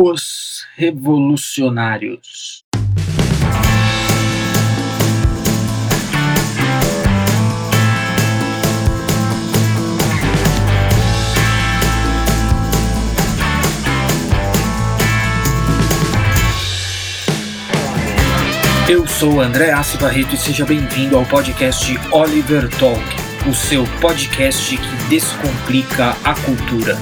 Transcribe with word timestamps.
Os 0.00 0.64
Revolucionários. 0.76 2.62
Eu 18.88 19.04
sou 19.08 19.40
André 19.40 19.72
Assi 19.72 19.98
Barreto 19.98 20.36
e 20.36 20.38
seja 20.38 20.64
bem-vindo 20.64 21.16
ao 21.16 21.26
podcast 21.26 21.98
Oliver 22.12 22.68
Talk, 22.78 23.02
o 23.50 23.52
seu 23.52 23.84
podcast 24.00 24.76
que 24.76 25.08
descomplica 25.08 26.10
a 26.22 26.36
cultura. 26.36 26.96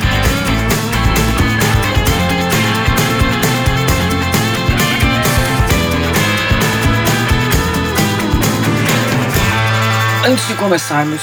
Antes 10.29 10.49
de 10.49 10.57
começarmos, 10.57 11.23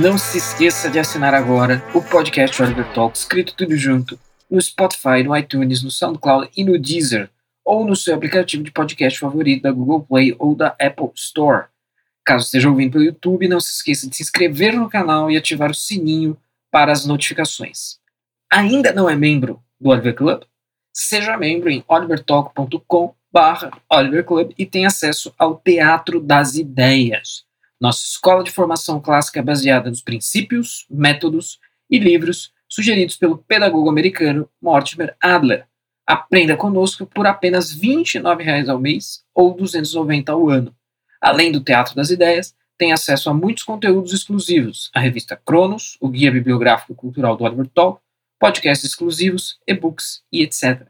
não 0.00 0.16
se 0.16 0.38
esqueça 0.38 0.88
de 0.88 0.96
assinar 0.96 1.34
agora 1.34 1.82
o 1.92 2.00
podcast 2.00 2.62
Oliver 2.62 2.88
Talk, 2.94 3.18
escrito 3.18 3.52
tudo 3.56 3.76
junto, 3.76 4.16
no 4.48 4.62
Spotify, 4.62 5.24
no 5.24 5.36
iTunes, 5.36 5.82
no 5.82 5.90
SoundCloud 5.90 6.48
e 6.56 6.62
no 6.62 6.78
Deezer 6.78 7.28
ou 7.64 7.84
no 7.84 7.96
seu 7.96 8.14
aplicativo 8.14 8.62
de 8.62 8.70
podcast 8.70 9.18
favorito 9.18 9.64
da 9.64 9.72
Google 9.72 10.04
Play 10.04 10.36
ou 10.38 10.54
da 10.54 10.68
Apple 10.80 11.10
Store. 11.16 11.64
Caso 12.24 12.44
esteja 12.44 12.68
ouvindo 12.70 12.92
pelo 12.92 13.02
YouTube, 13.02 13.48
não 13.48 13.58
se 13.58 13.72
esqueça 13.72 14.08
de 14.08 14.14
se 14.14 14.22
inscrever 14.22 14.76
no 14.76 14.88
canal 14.88 15.28
e 15.28 15.36
ativar 15.36 15.72
o 15.72 15.74
sininho 15.74 16.36
para 16.70 16.92
as 16.92 17.04
notificações. 17.04 17.98
Ainda 18.52 18.92
não 18.92 19.10
é 19.10 19.16
membro 19.16 19.60
do 19.80 19.88
Oliver 19.88 20.14
Club? 20.14 20.44
Seja 20.92 21.36
membro 21.36 21.70
em 21.70 21.82
olivertalk.com 21.88 23.16
Oliver 23.90 24.24
Club 24.24 24.52
e 24.56 24.64
tenha 24.64 24.86
acesso 24.86 25.34
ao 25.36 25.56
Teatro 25.56 26.20
das 26.20 26.54
Ideias, 26.54 27.44
nossa 27.84 28.04
escola 28.04 28.42
de 28.42 28.50
formação 28.50 29.00
clássica 29.00 29.42
baseada 29.42 29.90
nos 29.90 30.02
princípios, 30.02 30.86
métodos 30.90 31.58
e 31.90 31.98
livros 31.98 32.52
sugeridos 32.68 33.16
pelo 33.16 33.38
pedagogo 33.38 33.88
americano 33.88 34.48
Mortimer 34.60 35.16
Adler, 35.20 35.66
Aprenda 36.06 36.54
conosco 36.54 37.06
por 37.06 37.26
apenas 37.26 37.72
R$ 37.72 37.80
29,00 37.80 38.68
ao 38.68 38.78
mês 38.78 39.24
ou 39.34 39.52
R$ 39.52 39.58
290 39.58 40.32
ao 40.32 40.50
ano. 40.50 40.76
Além 41.18 41.50
do 41.50 41.64
Teatro 41.64 41.94
das 41.94 42.10
Ideias, 42.10 42.54
tem 42.76 42.92
acesso 42.92 43.30
a 43.30 43.34
muitos 43.34 43.62
conteúdos 43.62 44.12
exclusivos, 44.12 44.90
a 44.94 45.00
revista 45.00 45.34
Cronos, 45.34 45.96
o 46.00 46.08
Guia 46.08 46.30
Bibliográfico 46.30 46.94
Cultural 46.94 47.36
do 47.36 47.44
Oliver 47.44 47.66
Talk, 47.68 48.02
podcasts 48.38 48.86
exclusivos, 48.86 49.58
e-books 49.66 50.22
e 50.30 50.42
etc. 50.42 50.86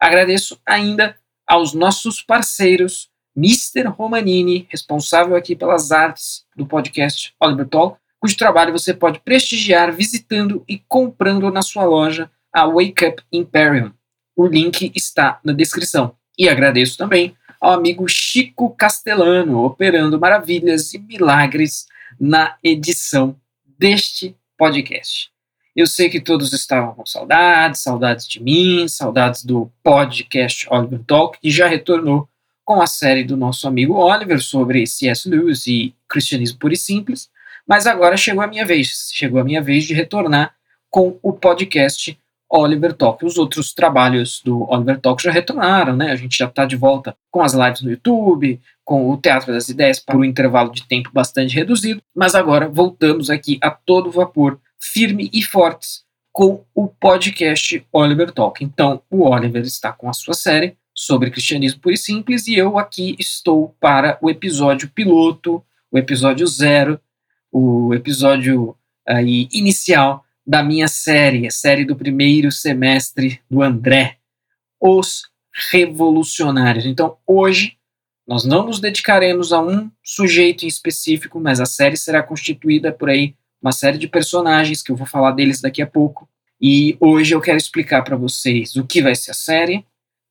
Agradeço 0.00 0.60
ainda 0.66 1.16
aos 1.46 1.72
nossos 1.72 2.20
parceiros, 2.20 3.08
Mr. 3.38 3.86
Romanini, 3.86 4.66
responsável 4.68 5.36
aqui 5.36 5.54
pelas 5.54 5.92
artes 5.92 6.44
do 6.56 6.66
podcast 6.66 7.32
Oliver 7.38 7.68
Talk, 7.68 7.96
cujo 8.18 8.36
trabalho 8.36 8.72
você 8.72 8.92
pode 8.92 9.20
prestigiar 9.20 9.92
visitando 9.92 10.64
e 10.68 10.82
comprando 10.88 11.48
na 11.52 11.62
sua 11.62 11.84
loja 11.84 12.28
a 12.52 12.66
Wake 12.66 13.06
Up 13.06 13.22
Imperium. 13.32 13.92
O 14.34 14.44
link 14.44 14.90
está 14.92 15.38
na 15.44 15.52
descrição. 15.52 16.16
E 16.36 16.48
agradeço 16.48 16.96
também 16.96 17.36
ao 17.60 17.70
amigo 17.70 18.08
Chico 18.08 18.70
Castellano, 18.70 19.64
operando 19.64 20.18
maravilhas 20.18 20.92
e 20.92 20.98
milagres 20.98 21.86
na 22.20 22.56
edição 22.62 23.36
deste 23.78 24.36
podcast. 24.56 25.30
Eu 25.76 25.86
sei 25.86 26.10
que 26.10 26.20
todos 26.20 26.52
estavam 26.52 26.92
com 26.92 27.06
saudades, 27.06 27.82
saudades 27.82 28.26
de 28.26 28.42
mim, 28.42 28.88
saudades 28.88 29.44
do 29.44 29.70
podcast 29.80 30.66
Oliver 30.72 31.00
Talk, 31.06 31.38
que 31.40 31.52
já 31.52 31.68
retornou 31.68 32.28
com 32.68 32.82
a 32.82 32.86
série 32.86 33.24
do 33.24 33.34
nosso 33.34 33.66
amigo 33.66 33.94
Oliver 33.94 34.42
sobre 34.42 34.86
C.S. 34.86 35.26
Lewis 35.26 35.66
e 35.66 35.94
cristianismo 36.06 36.58
puro 36.58 36.74
e 36.74 36.76
simples, 36.76 37.30
mas 37.66 37.86
agora 37.86 38.14
chegou 38.14 38.42
a 38.42 38.46
minha 38.46 38.66
vez, 38.66 39.08
chegou 39.10 39.40
a 39.40 39.44
minha 39.44 39.62
vez 39.62 39.84
de 39.84 39.94
retornar 39.94 40.54
com 40.90 41.18
o 41.22 41.32
podcast 41.32 42.20
Oliver 42.46 42.92
Talk. 42.92 43.24
Os 43.24 43.38
outros 43.38 43.72
trabalhos 43.72 44.42
do 44.44 44.70
Oliver 44.70 45.00
Talk 45.00 45.22
já 45.22 45.30
retornaram, 45.30 45.96
né? 45.96 46.10
A 46.10 46.16
gente 46.16 46.36
já 46.36 46.44
está 46.44 46.66
de 46.66 46.76
volta 46.76 47.16
com 47.30 47.40
as 47.40 47.54
lives 47.54 47.80
no 47.80 47.90
YouTube, 47.90 48.60
com 48.84 49.10
o 49.10 49.16
Teatro 49.16 49.50
das 49.50 49.70
Ideias 49.70 49.98
para 49.98 50.18
um 50.18 50.24
intervalo 50.24 50.70
de 50.70 50.86
tempo 50.86 51.08
bastante 51.10 51.54
reduzido, 51.54 52.02
mas 52.14 52.34
agora 52.34 52.68
voltamos 52.68 53.30
aqui 53.30 53.58
a 53.62 53.70
todo 53.70 54.10
vapor, 54.10 54.60
firme 54.78 55.30
e 55.32 55.42
fortes, 55.42 56.02
com 56.30 56.62
o 56.74 56.86
podcast 56.86 57.82
Oliver 57.90 58.30
Talk. 58.30 58.62
Então, 58.62 59.00
o 59.10 59.26
Oliver 59.26 59.62
está 59.62 59.90
com 59.90 60.10
a 60.10 60.12
sua 60.12 60.34
série 60.34 60.76
sobre 60.98 61.30
cristianismo 61.30 61.80
puro 61.80 61.94
e 61.94 61.96
simples 61.96 62.48
e 62.48 62.56
eu 62.56 62.76
aqui 62.76 63.14
estou 63.20 63.72
para 63.78 64.18
o 64.20 64.28
episódio 64.28 64.90
piloto, 64.90 65.64
o 65.92 65.96
episódio 65.96 66.44
zero, 66.44 67.00
o 67.52 67.94
episódio 67.94 68.74
aí 69.06 69.48
inicial 69.52 70.24
da 70.44 70.60
minha 70.60 70.88
série, 70.88 71.46
a 71.46 71.52
série 71.52 71.84
do 71.84 71.94
primeiro 71.94 72.50
semestre 72.50 73.40
do 73.48 73.62
André, 73.62 74.16
Os 74.80 75.22
Revolucionários. 75.70 76.84
Então, 76.84 77.16
hoje, 77.24 77.76
nós 78.26 78.44
não 78.44 78.66
nos 78.66 78.80
dedicaremos 78.80 79.52
a 79.52 79.60
um 79.62 79.88
sujeito 80.02 80.64
em 80.64 80.68
específico, 80.68 81.38
mas 81.38 81.60
a 81.60 81.66
série 81.66 81.96
será 81.96 82.24
constituída 82.24 82.90
por 82.90 83.08
aí 83.08 83.36
uma 83.62 83.70
série 83.70 83.98
de 83.98 84.08
personagens 84.08 84.82
que 84.82 84.90
eu 84.90 84.96
vou 84.96 85.06
falar 85.06 85.30
deles 85.30 85.60
daqui 85.60 85.80
a 85.80 85.86
pouco. 85.86 86.28
E 86.60 86.96
hoje 86.98 87.36
eu 87.36 87.40
quero 87.40 87.56
explicar 87.56 88.02
para 88.02 88.16
vocês 88.16 88.74
o 88.74 88.84
que 88.84 89.00
vai 89.00 89.14
ser 89.14 89.30
a 89.30 89.34
série, 89.34 89.86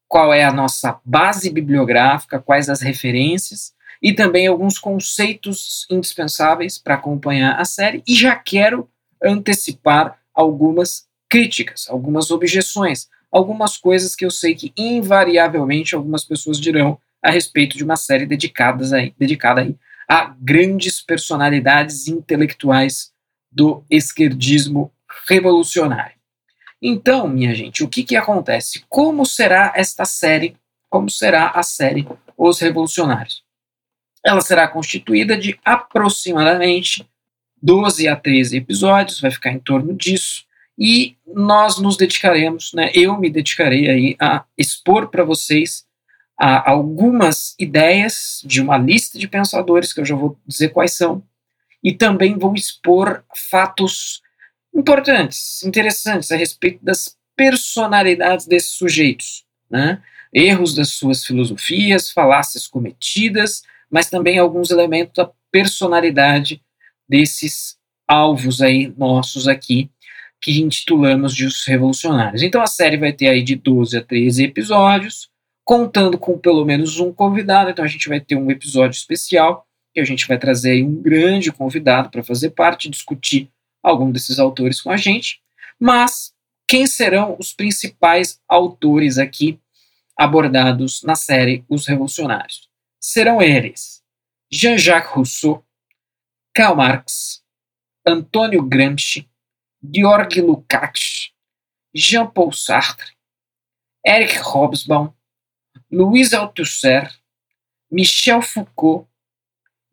qual 0.08 0.34
é 0.34 0.44
a 0.44 0.54
nossa 0.54 1.00
base 1.04 1.50
bibliográfica, 1.50 2.40
quais 2.40 2.70
as 2.70 2.82
referências 2.82 3.74
e 4.02 4.14
também 4.14 4.48
alguns 4.48 4.78
conceitos 4.78 5.86
indispensáveis 5.90 6.78
para 6.78 6.96
acompanhar 6.96 7.60
a 7.60 7.66
série. 7.66 8.04
E 8.08 8.14
já 8.14 8.36
quero 8.36 8.90
antecipar 9.22 10.20
algumas 10.34 11.08
críticas, 11.30 11.88
algumas 11.90 12.32
objeções, 12.32 13.08
algumas 13.32 13.76
coisas 13.78 14.16
que 14.16 14.26
eu 14.26 14.32
sei 14.32 14.56
que 14.56 14.72
invariavelmente 14.78 15.96
algumas 15.96 16.24
pessoas 16.24 16.60
dirão 16.60 17.00
a 17.22 17.32
respeito 17.32 17.76
de 17.76 17.84
uma 17.84 17.98
série 17.98 18.26
dedicadas 18.26 18.94
aí, 18.94 19.14
dedicada 19.18 19.62
aí 19.62 19.76
a 20.08 20.34
grandes 20.40 21.02
personalidades 21.02 22.08
intelectuais 22.08 23.12
do 23.52 23.84
esquerdismo 23.90 24.92
revolucionário. 25.28 26.17
Então, 26.82 27.28
minha 27.28 27.54
gente, 27.56 27.84
o 27.84 27.88
que, 27.88 28.04
que 28.04 28.16
acontece? 28.16 28.84
Como 28.88 29.26
será 29.26 29.74
esta 29.76 30.06
série? 30.06 30.56
Como 30.90 31.10
será 31.10 31.50
a 31.50 31.64
série 31.64 32.08
Os 32.38 32.60
Revolucionários? 32.60 33.44
Ela 34.24 34.42
será 34.42 34.68
constituída 34.68 35.36
de 35.38 35.60
aproximadamente 35.66 37.08
12 37.62 38.08
a 38.08 38.16
13 38.16 38.58
episódios, 38.58 39.20
vai 39.20 39.32
ficar 39.32 39.52
em 39.52 39.60
torno 39.60 39.94
disso. 39.94 40.46
E 40.78 41.18
nós 41.26 41.80
nos 41.80 41.98
dedicaremos, 41.98 42.72
né, 42.74 42.92
eu 42.94 43.18
me 43.18 43.30
dedicarei 43.30 43.90
aí 43.90 44.16
a 44.20 44.46
expor 44.56 45.08
para 45.08 45.24
vocês 45.24 45.88
a, 46.38 46.70
algumas 46.70 47.56
ideias 47.58 48.42
de 48.46 48.62
uma 48.62 48.78
lista 48.78 49.18
de 49.18 49.28
pensadores, 49.28 49.92
que 49.92 50.02
eu 50.02 50.06
já 50.06 50.16
vou 50.16 50.38
dizer 50.46 50.70
quais 50.70 50.94
são, 50.94 51.24
e 51.84 51.94
também 51.94 52.38
vou 52.38 52.54
expor 52.54 53.24
fatos 53.50 54.22
importantes, 54.78 55.64
interessantes 55.64 56.32
a 56.32 56.36
respeito 56.36 56.84
das 56.84 57.18
personalidades 57.36 58.46
desses 58.46 58.72
sujeitos, 58.72 59.44
né? 59.70 60.02
erros 60.34 60.76
das 60.76 60.90
suas 60.90 61.26
filosofias, 61.26 62.12
falácias 62.12 62.68
cometidas, 62.68 63.64
mas 63.90 64.10
também 64.10 64.38
alguns 64.38 64.70
elementos 64.70 65.14
da 65.16 65.32
personalidade 65.52 66.62
desses 67.10 67.78
alvos 68.08 68.62
aí 68.62 68.94
nossos 68.98 69.48
aqui 69.48 69.90
que 70.40 70.62
intitulamos 70.62 71.34
de 71.34 71.46
Os 71.46 71.66
Revolucionários. 71.66 72.44
Então 72.44 72.62
a 72.62 72.68
série 72.68 72.98
vai 72.98 73.12
ter 73.12 73.28
aí 73.28 73.42
de 73.42 73.56
12 73.56 73.98
a 73.98 74.04
13 74.04 74.44
episódios, 74.44 75.30
contando 75.66 76.18
com 76.18 76.38
pelo 76.38 76.64
menos 76.64 77.00
um 77.00 77.12
convidado. 77.12 77.72
Então 77.72 77.84
a 77.84 77.88
gente 77.88 78.08
vai 78.08 78.20
ter 78.20 78.36
um 78.36 78.52
episódio 78.52 78.96
especial 78.96 79.66
que 79.94 80.00
a 80.00 80.06
gente 80.06 80.28
vai 80.28 80.38
trazer 80.38 80.72
aí 80.72 80.84
um 80.84 81.02
grande 81.02 81.52
convidado 81.52 82.10
para 82.10 82.24
fazer 82.24 82.52
parte, 82.52 82.90
discutir 82.90 83.50
algum 83.84 84.12
desses 84.12 84.40
autores 84.40 84.82
com 84.82 84.92
a 84.92 84.98
gente. 84.98 85.42
Mas 85.80 86.34
quem 86.68 86.86
serão 86.86 87.38
os 87.40 87.54
principais 87.54 88.42
autores 88.48 89.18
aqui 89.18 89.60
abordados 90.18 91.02
na 91.04 91.16
série 91.16 91.64
Os 91.70 91.88
Revolucionários? 91.88 92.70
Serão 93.00 93.42
eles: 93.42 94.04
Jean-Jacques 94.52 95.12
Rousseau, 95.12 95.66
Karl 96.54 96.76
Marx, 96.76 97.44
Antônio 98.06 98.64
Gramsci, 98.64 99.30
Georg 99.84 100.42
Lukács, 100.42 101.32
Jean-Paul 101.94 102.52
Sartre, 102.52 103.16
Eric 104.06 104.40
Hobsbawm, 104.40 105.14
Louis 105.92 106.34
Althusser, 106.34 107.14
Michel 107.90 108.42
Foucault, 108.42 109.08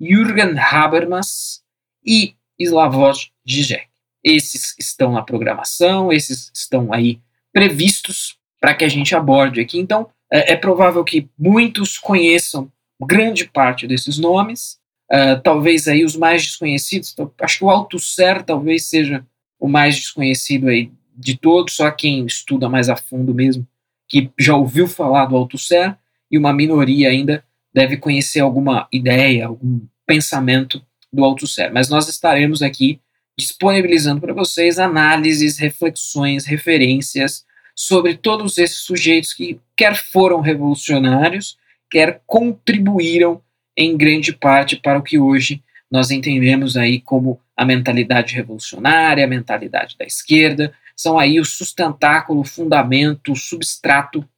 Jürgen 0.00 0.58
Habermas 0.58 1.64
e 2.04 2.36
Slavoj 2.58 3.33
Žižek. 3.46 3.86
Esses 4.22 4.74
estão 4.78 5.12
na 5.12 5.22
programação, 5.22 6.12
esses 6.12 6.50
estão 6.54 6.92
aí 6.92 7.20
previstos 7.52 8.36
para 8.60 8.74
que 8.74 8.84
a 8.84 8.88
gente 8.88 9.14
aborde 9.14 9.60
aqui. 9.60 9.78
Então, 9.78 10.08
é, 10.32 10.52
é, 10.52 10.56
provável 10.56 11.04
que 11.04 11.28
muitos 11.38 11.98
conheçam 11.98 12.70
grande 13.00 13.44
parte 13.44 13.86
desses 13.86 14.18
nomes, 14.18 14.78
uh, 15.12 15.40
talvez 15.42 15.86
aí 15.86 16.04
os 16.04 16.16
mais 16.16 16.42
desconhecidos, 16.42 17.12
então, 17.12 17.30
acho 17.40 17.58
que 17.58 17.64
o 17.64 17.70
Althusser 17.70 18.42
talvez 18.42 18.86
seja 18.86 19.24
o 19.58 19.68
mais 19.68 19.96
desconhecido 19.96 20.68
aí 20.68 20.90
de 21.16 21.36
todos, 21.36 21.76
só 21.76 21.90
quem 21.90 22.24
estuda 22.26 22.68
mais 22.68 22.88
a 22.88 22.96
fundo 22.96 23.34
mesmo, 23.34 23.66
que 24.08 24.30
já 24.38 24.56
ouviu 24.56 24.88
falar 24.88 25.26
do 25.26 25.36
Althusser, 25.36 25.96
e 26.30 26.38
uma 26.38 26.52
minoria 26.52 27.10
ainda 27.10 27.44
deve 27.72 27.96
conhecer 27.96 28.40
alguma 28.40 28.88
ideia, 28.92 29.46
algum 29.46 29.80
pensamento 30.06 30.84
do 31.12 31.24
Althusser. 31.24 31.72
Mas 31.72 31.88
nós 31.88 32.08
estaremos 32.08 32.62
aqui 32.62 33.00
disponibilizando 33.38 34.20
para 34.20 34.32
vocês 34.32 34.78
análises, 34.78 35.58
reflexões, 35.58 36.46
referências 36.46 37.44
sobre 37.74 38.16
todos 38.16 38.58
esses 38.58 38.78
sujeitos 38.78 39.32
que 39.32 39.58
quer 39.76 39.96
foram 39.96 40.40
revolucionários, 40.40 41.56
quer 41.90 42.22
contribuíram 42.26 43.42
em 43.76 43.96
grande 43.96 44.32
parte 44.32 44.76
para 44.76 44.98
o 44.98 45.02
que 45.02 45.18
hoje 45.18 45.62
nós 45.90 46.10
entendemos 46.10 46.76
aí 46.76 47.00
como 47.00 47.40
a 47.56 47.64
mentalidade 47.64 48.34
revolucionária, 48.34 49.24
a 49.24 49.28
mentalidade 49.28 49.96
da 49.98 50.04
esquerda, 50.04 50.72
são 50.96 51.18
aí 51.18 51.40
o 51.40 51.44
sustentáculo, 51.44 52.40
o 52.40 52.44
fundamento, 52.44 53.32
o 53.32 53.36
substrato 53.36 54.28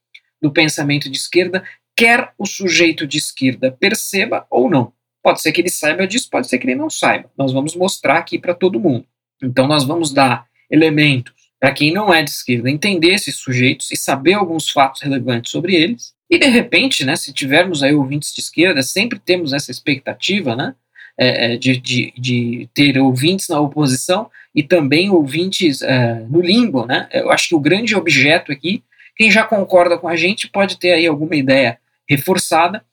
do 0.41 0.51
pensamento 0.51 1.11
de 1.11 1.17
esquerda, 1.17 1.63
quer 1.95 2.33
o 2.39 2.47
sujeito 2.47 3.07
de 3.07 3.19
esquerda 3.19 3.71
perceba 3.73 4.47
ou 4.51 4.69
não. 4.71 4.93
Pode 5.27 5.43
ser 5.43 5.51
que 5.51 5.61
ele 5.61 5.71
saiba 5.71 6.07
disso, 6.07 6.29
pode 6.31 6.49
ser 6.49 6.57
que 6.57 6.69
ele 6.69 6.77
não 6.77 6.89
saiba. 6.89 7.29
Nós 7.37 7.53
vamos 7.53 7.75
mostrar 7.75 8.19
aqui 8.19 8.39
para 8.39 8.55
todo 8.55 8.79
mundo. 8.79 9.05
Então, 9.43 9.67
nós 9.67 9.83
vamos 9.83 10.13
dar 10.13 10.47
elementos 10.71 11.33
para 11.59 11.73
quem 11.73 11.93
não 11.93 12.15
é 12.15 12.23
de 12.23 12.31
esquerda 12.31 12.71
entender 12.71 13.13
esses 13.13 13.35
sujeitos 13.35 13.91
e 13.91 13.97
saber 13.97 14.35
alguns 14.35 14.71
fatos 14.71 15.03
relevantes 15.03 15.51
sobre 15.51 15.75
eles. 15.75 16.15
E 16.31 16.39
de 16.39 16.47
repente, 16.47 17.05
né, 17.05 17.17
se 17.17 17.33
tivermos 17.33 17.83
aí 17.83 17.93
ouvintes 17.93 18.33
de 18.33 18.41
esquerda, 18.41 18.85
sempre 18.85 19.19
temos 19.19 19.53
essa 19.53 19.73
expectativa, 19.73 20.55
né, 20.55 20.77
é, 21.19 21.55
é 21.55 21.57
de, 21.57 21.77
de, 21.77 22.13
de, 22.17 22.69
ter 22.73 22.97
ouvintes 22.97 23.49
na 23.49 23.59
oposição 23.59 24.31
e 24.55 24.63
também 24.63 25.11
ouvintes 25.11 25.83
é, 25.83 26.25
no 26.31 26.41
limbo, 26.41 26.87
né? 26.87 27.09
Eu 27.13 27.33
acho 27.33 27.49
que 27.49 27.55
o 27.57 27.61
grande 27.61 27.97
objeto 27.97 28.53
aqui, 28.53 28.85
quem 29.17 29.29
já 29.29 29.43
concorda 29.43 29.99
com 29.99 30.07
a 30.07 30.15
gente 30.15 30.47
pode 30.47 30.79
ter 30.79 30.93
aí 30.93 31.05
alguma 31.05 31.35
ideia 31.35 31.81
reforçada, 32.09 32.85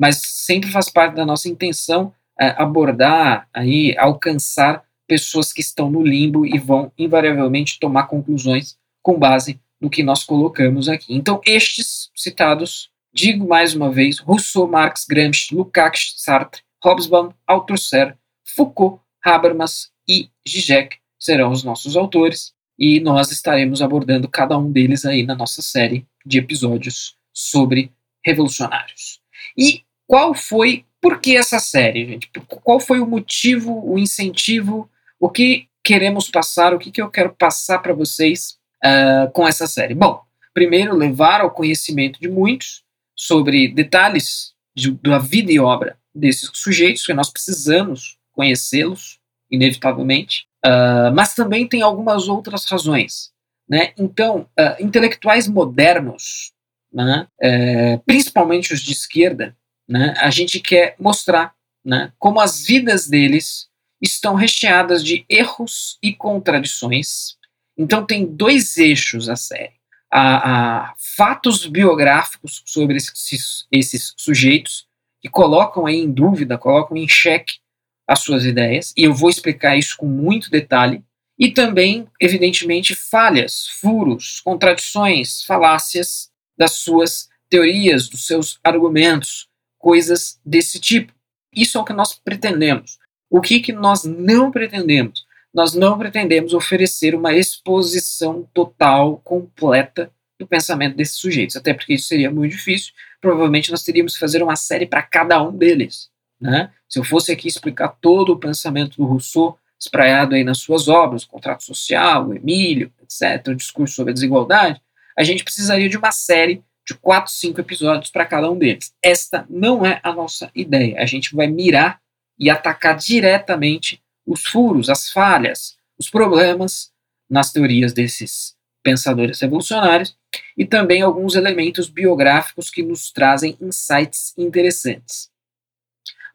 mas 0.00 0.22
sempre 0.24 0.70
faz 0.70 0.88
parte 0.88 1.14
da 1.14 1.26
nossa 1.26 1.46
intenção 1.46 2.10
é, 2.40 2.54
abordar 2.56 3.46
aí, 3.52 3.94
alcançar 3.98 4.82
pessoas 5.06 5.52
que 5.52 5.60
estão 5.60 5.90
no 5.90 6.02
limbo 6.02 6.46
e 6.46 6.58
vão 6.58 6.90
invariavelmente 6.96 7.78
tomar 7.78 8.04
conclusões 8.04 8.78
com 9.02 9.18
base 9.18 9.60
no 9.78 9.90
que 9.90 10.02
nós 10.02 10.24
colocamos 10.24 10.88
aqui. 10.88 11.14
Então, 11.14 11.38
estes 11.44 12.10
citados, 12.16 12.90
digo 13.12 13.46
mais 13.46 13.74
uma 13.74 13.90
vez, 13.90 14.20
Rousseau, 14.20 14.66
Marx, 14.66 15.04
Gramsci, 15.06 15.54
Lukács, 15.54 16.14
Sartre, 16.16 16.62
Hobsbawm, 16.82 17.32
Althusser, 17.46 18.16
Foucault, 18.56 19.02
Habermas 19.22 19.90
e 20.08 20.30
Zizek 20.48 20.96
serão 21.18 21.50
os 21.50 21.62
nossos 21.62 21.94
autores 21.94 22.54
e 22.78 23.00
nós 23.00 23.30
estaremos 23.30 23.82
abordando 23.82 24.26
cada 24.26 24.56
um 24.56 24.72
deles 24.72 25.04
aí 25.04 25.26
na 25.26 25.34
nossa 25.34 25.60
série 25.60 26.06
de 26.24 26.38
episódios 26.38 27.16
sobre 27.34 27.92
revolucionários. 28.24 29.20
E 29.56 29.82
qual 30.10 30.34
foi, 30.34 30.84
por 31.00 31.20
que 31.20 31.36
essa 31.36 31.60
série, 31.60 32.04
gente? 32.04 32.28
Qual 32.48 32.80
foi 32.80 32.98
o 32.98 33.06
motivo, 33.06 33.80
o 33.88 33.96
incentivo 33.96 34.90
o 35.20 35.30
que 35.30 35.68
queremos 35.84 36.28
passar, 36.28 36.74
o 36.74 36.80
que, 36.80 36.90
que 36.90 37.00
eu 37.00 37.08
quero 37.08 37.32
passar 37.32 37.78
para 37.78 37.92
vocês 37.92 38.58
uh, 38.84 39.30
com 39.30 39.46
essa 39.46 39.68
série? 39.68 39.94
Bom, 39.94 40.20
primeiro, 40.52 40.96
levar 40.96 41.42
ao 41.42 41.52
conhecimento 41.52 42.18
de 42.18 42.28
muitos 42.28 42.82
sobre 43.14 43.68
detalhes 43.68 44.52
de, 44.74 44.90
da 44.90 45.20
vida 45.20 45.52
e 45.52 45.60
obra 45.60 45.96
desses 46.12 46.50
sujeitos, 46.54 47.06
que 47.06 47.14
nós 47.14 47.30
precisamos 47.30 48.18
conhecê-los, 48.32 49.20
inevitavelmente, 49.48 50.48
uh, 50.66 51.14
mas 51.14 51.34
também 51.34 51.68
tem 51.68 51.82
algumas 51.82 52.26
outras 52.26 52.64
razões. 52.64 53.30
Né? 53.68 53.92
Então, 53.96 54.48
uh, 54.58 54.82
intelectuais 54.84 55.46
modernos, 55.46 56.52
né, 56.92 57.28
uh, 57.40 58.02
principalmente 58.04 58.74
os 58.74 58.80
de 58.80 58.90
esquerda, 58.90 59.56
né, 59.90 60.14
a 60.18 60.30
gente 60.30 60.60
quer 60.60 60.94
mostrar 61.00 61.52
né, 61.84 62.12
como 62.16 62.40
as 62.40 62.64
vidas 62.64 63.08
deles 63.08 63.68
estão 64.00 64.36
recheadas 64.36 65.04
de 65.04 65.26
erros 65.28 65.98
e 66.00 66.14
contradições. 66.14 67.36
Então 67.76 68.06
tem 68.06 68.24
dois 68.24 68.76
eixos 68.76 69.28
a 69.28 69.34
série. 69.34 69.72
Há, 70.12 70.94
fatos 71.16 71.66
biográficos 71.66 72.62
sobre 72.64 72.96
esses, 72.96 73.66
esses 73.70 74.14
sujeitos 74.16 74.86
que 75.20 75.28
colocam 75.28 75.88
em 75.88 76.10
dúvida, 76.10 76.56
colocam 76.56 76.96
em 76.96 77.08
xeque 77.08 77.58
as 78.06 78.20
suas 78.20 78.44
ideias, 78.44 78.92
e 78.96 79.04
eu 79.04 79.14
vou 79.14 79.28
explicar 79.28 79.76
isso 79.76 79.96
com 79.96 80.06
muito 80.06 80.50
detalhe, 80.50 81.04
e 81.38 81.50
também, 81.50 82.08
evidentemente, 82.20 82.94
falhas, 82.94 83.68
furos, 83.80 84.40
contradições, 84.40 85.42
falácias 85.44 86.30
das 86.56 86.72
suas 86.72 87.28
teorias, 87.48 88.08
dos 88.08 88.26
seus 88.26 88.58
argumentos, 88.64 89.49
coisas 89.80 90.38
desse 90.44 90.78
tipo. 90.78 91.12
Isso 91.52 91.76
é 91.76 91.80
o 91.80 91.84
que 91.84 91.92
nós 91.92 92.12
pretendemos. 92.14 92.98
O 93.28 93.40
que, 93.40 93.58
que 93.58 93.72
nós 93.72 94.04
não 94.04 94.52
pretendemos? 94.52 95.24
Nós 95.52 95.74
não 95.74 95.98
pretendemos 95.98 96.54
oferecer 96.54 97.14
uma 97.14 97.34
exposição 97.34 98.48
total, 98.54 99.16
completa 99.24 100.12
do 100.38 100.46
pensamento 100.46 100.96
desses 100.96 101.16
sujeitos, 101.16 101.56
até 101.56 101.74
porque 101.74 101.94
isso 101.94 102.06
seria 102.06 102.30
muito 102.30 102.52
difícil. 102.52 102.92
Provavelmente 103.20 103.70
nós 103.70 103.82
teríamos 103.82 104.14
que 104.14 104.20
fazer 104.20 104.42
uma 104.42 104.54
série 104.54 104.86
para 104.86 105.02
cada 105.02 105.42
um 105.42 105.56
deles. 105.56 106.08
Né? 106.40 106.70
Se 106.88 106.98
eu 106.98 107.04
fosse 107.04 107.32
aqui 107.32 107.48
explicar 107.48 107.88
todo 108.00 108.30
o 108.30 108.38
pensamento 108.38 108.96
do 108.96 109.04
Rousseau, 109.04 109.58
espraiado 109.78 110.34
aí 110.34 110.44
nas 110.44 110.58
suas 110.58 110.88
obras, 110.88 111.24
o 111.24 111.28
contrato 111.28 111.64
social, 111.64 112.28
o 112.28 112.34
Emílio, 112.34 112.92
etc., 113.02 113.48
o 113.48 113.54
discurso 113.54 113.94
sobre 113.94 114.12
a 114.12 114.14
desigualdade, 114.14 114.80
a 115.16 115.24
gente 115.24 115.42
precisaria 115.42 115.88
de 115.88 115.96
uma 115.96 116.12
série 116.12 116.62
de 116.90 116.98
quatro, 116.98 117.32
cinco 117.32 117.60
episódios 117.60 118.10
para 118.10 118.26
cada 118.26 118.50
um 118.50 118.58
deles. 118.58 118.92
Esta 119.00 119.46
não 119.48 119.86
é 119.86 120.00
a 120.02 120.12
nossa 120.12 120.50
ideia. 120.54 121.00
A 121.00 121.06
gente 121.06 121.34
vai 121.36 121.46
mirar 121.46 122.00
e 122.38 122.50
atacar 122.50 122.96
diretamente 122.96 124.02
os 124.26 124.44
furos, 124.44 124.88
as 124.88 125.10
falhas, 125.10 125.76
os 125.98 126.10
problemas 126.10 126.90
nas 127.28 127.52
teorias 127.52 127.92
desses 127.92 128.56
pensadores 128.82 129.40
revolucionários 129.40 130.16
e 130.56 130.64
também 130.64 131.02
alguns 131.02 131.36
elementos 131.36 131.88
biográficos 131.88 132.70
que 132.70 132.82
nos 132.82 133.12
trazem 133.12 133.56
insights 133.60 134.34
interessantes. 134.36 135.30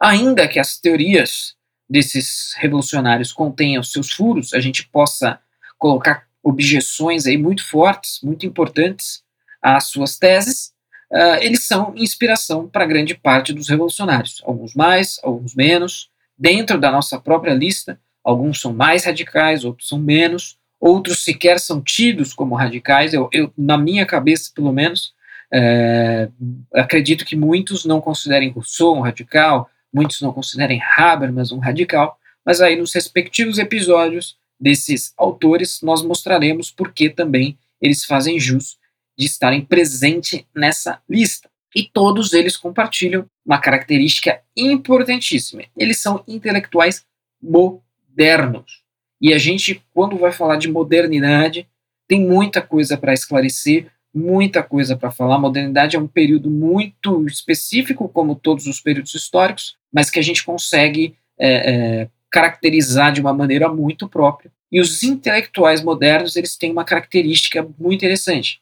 Ainda 0.00 0.48
que 0.48 0.58
as 0.58 0.78
teorias 0.78 1.54
desses 1.88 2.54
revolucionários 2.56 3.32
contenham 3.32 3.82
seus 3.82 4.10
furos, 4.10 4.54
a 4.54 4.60
gente 4.60 4.88
possa 4.88 5.38
colocar 5.76 6.26
objeções 6.42 7.26
aí 7.26 7.36
muito 7.36 7.66
fortes, 7.66 8.20
muito 8.22 8.46
importantes 8.46 9.25
às 9.66 9.88
suas 9.88 10.16
teses, 10.16 10.72
uh, 11.10 11.42
eles 11.42 11.64
são 11.64 11.92
inspiração 11.96 12.68
para 12.68 12.86
grande 12.86 13.16
parte 13.16 13.52
dos 13.52 13.68
revolucionários, 13.68 14.40
alguns 14.44 14.74
mais, 14.74 15.18
alguns 15.24 15.56
menos. 15.56 16.08
Dentro 16.38 16.78
da 16.78 16.92
nossa 16.92 17.18
própria 17.18 17.52
lista, 17.52 17.98
alguns 18.22 18.60
são 18.60 18.72
mais 18.72 19.04
radicais, 19.04 19.64
outros 19.64 19.88
são 19.88 19.98
menos, 19.98 20.56
outros 20.78 21.24
sequer 21.24 21.58
são 21.58 21.80
tidos 21.80 22.32
como 22.32 22.54
radicais. 22.54 23.12
Eu, 23.12 23.28
eu 23.32 23.52
na 23.58 23.76
minha 23.76 24.06
cabeça, 24.06 24.52
pelo 24.54 24.72
menos, 24.72 25.12
é, 25.52 26.28
acredito 26.72 27.24
que 27.24 27.34
muitos 27.34 27.84
não 27.84 28.00
considerem 28.00 28.50
Rousseau 28.50 28.96
um 28.96 29.00
radical, 29.00 29.68
muitos 29.92 30.20
não 30.20 30.32
considerem 30.32 30.80
Habermas 30.96 31.50
um 31.50 31.58
radical, 31.58 32.16
mas 32.44 32.60
aí 32.60 32.76
nos 32.76 32.94
respectivos 32.94 33.58
episódios 33.58 34.36
desses 34.60 35.12
autores 35.16 35.80
nós 35.82 36.02
mostraremos 36.02 36.70
por 36.70 36.92
que 36.92 37.10
também 37.10 37.58
eles 37.80 38.04
fazem 38.04 38.38
jus 38.38 38.78
de 39.16 39.26
estarem 39.26 39.64
presentes 39.64 40.44
nessa 40.54 41.00
lista. 41.08 41.48
E 41.74 41.84
todos 41.84 42.32
eles 42.32 42.56
compartilham 42.56 43.26
uma 43.44 43.58
característica 43.58 44.40
importantíssima. 44.56 45.64
Eles 45.76 46.00
são 46.00 46.22
intelectuais 46.26 47.04
modernos. 47.42 48.82
E 49.20 49.32
a 49.32 49.38
gente, 49.38 49.82
quando 49.92 50.16
vai 50.16 50.32
falar 50.32 50.56
de 50.56 50.70
modernidade, 50.70 51.68
tem 52.08 52.20
muita 52.20 52.62
coisa 52.62 52.96
para 52.96 53.12
esclarecer, 53.12 53.86
muita 54.14 54.62
coisa 54.62 54.96
para 54.96 55.10
falar. 55.10 55.38
Modernidade 55.38 55.96
é 55.96 55.98
um 55.98 56.06
período 56.06 56.50
muito 56.50 57.26
específico, 57.26 58.08
como 58.08 58.34
todos 58.34 58.66
os 58.66 58.80
períodos 58.80 59.14
históricos, 59.14 59.76
mas 59.92 60.08
que 60.08 60.18
a 60.18 60.22
gente 60.22 60.44
consegue 60.44 61.14
é, 61.38 61.50
é, 61.50 62.08
caracterizar 62.30 63.12
de 63.12 63.20
uma 63.20 63.34
maneira 63.34 63.68
muito 63.68 64.08
própria. 64.08 64.50
E 64.70 64.80
os 64.80 65.02
intelectuais 65.02 65.82
modernos 65.82 66.36
eles 66.36 66.56
têm 66.56 66.72
uma 66.72 66.84
característica 66.84 67.66
muito 67.78 68.00
interessante. 68.00 68.60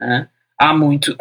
Né? 0.00 0.28
Há 0.58 0.74
muito, 0.74 1.14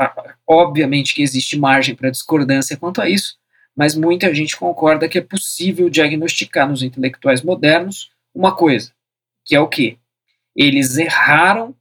obviamente 0.48 1.14
que 1.14 1.22
existe 1.22 1.58
margem 1.58 1.96
para 1.96 2.10
discordância 2.10 2.78
quanto 2.78 3.02
a 3.02 3.10
isso, 3.10 3.38
mas 3.76 3.96
muita 3.96 4.34
gente 4.34 4.56
concorda 4.56 5.10
que 5.10 5.18
é 5.18 5.22
possível 5.22 5.90
diagnosticar 5.90 6.68
nos 6.70 6.82
intelectuais 6.82 7.42
modernos 7.42 8.12
uma 8.34 8.56
coisa, 8.56 8.94
que 9.44 9.56
é 9.56 9.60
o 9.60 9.68
que? 9.68 10.00
Eles 10.56 10.98
erraram 10.98 11.76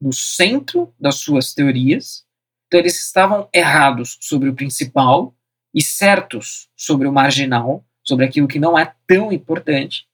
no 0.00 0.12
centro 0.12 0.92
das 1.00 1.16
suas 1.16 1.54
teorias, 1.54 2.24
então 2.66 2.80
eles 2.80 3.00
estavam 3.00 3.48
errados 3.52 4.18
sobre 4.20 4.48
o 4.48 4.54
principal 4.54 5.34
e 5.74 5.82
certos 5.82 6.68
sobre 6.76 7.08
o 7.08 7.12
marginal, 7.12 7.84
sobre 8.04 8.24
aquilo 8.24 8.48
que 8.48 8.58
não 8.58 8.78
é 8.78 8.92
tão 9.06 9.32
importante, 9.32 10.06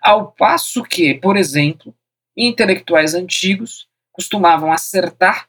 ao 0.00 0.32
passo 0.32 0.82
que, 0.82 1.14
por 1.14 1.36
exemplo, 1.36 1.94
intelectuais 2.36 3.14
antigos 3.14 3.88
costumavam 4.10 4.72
acertar 4.72 5.48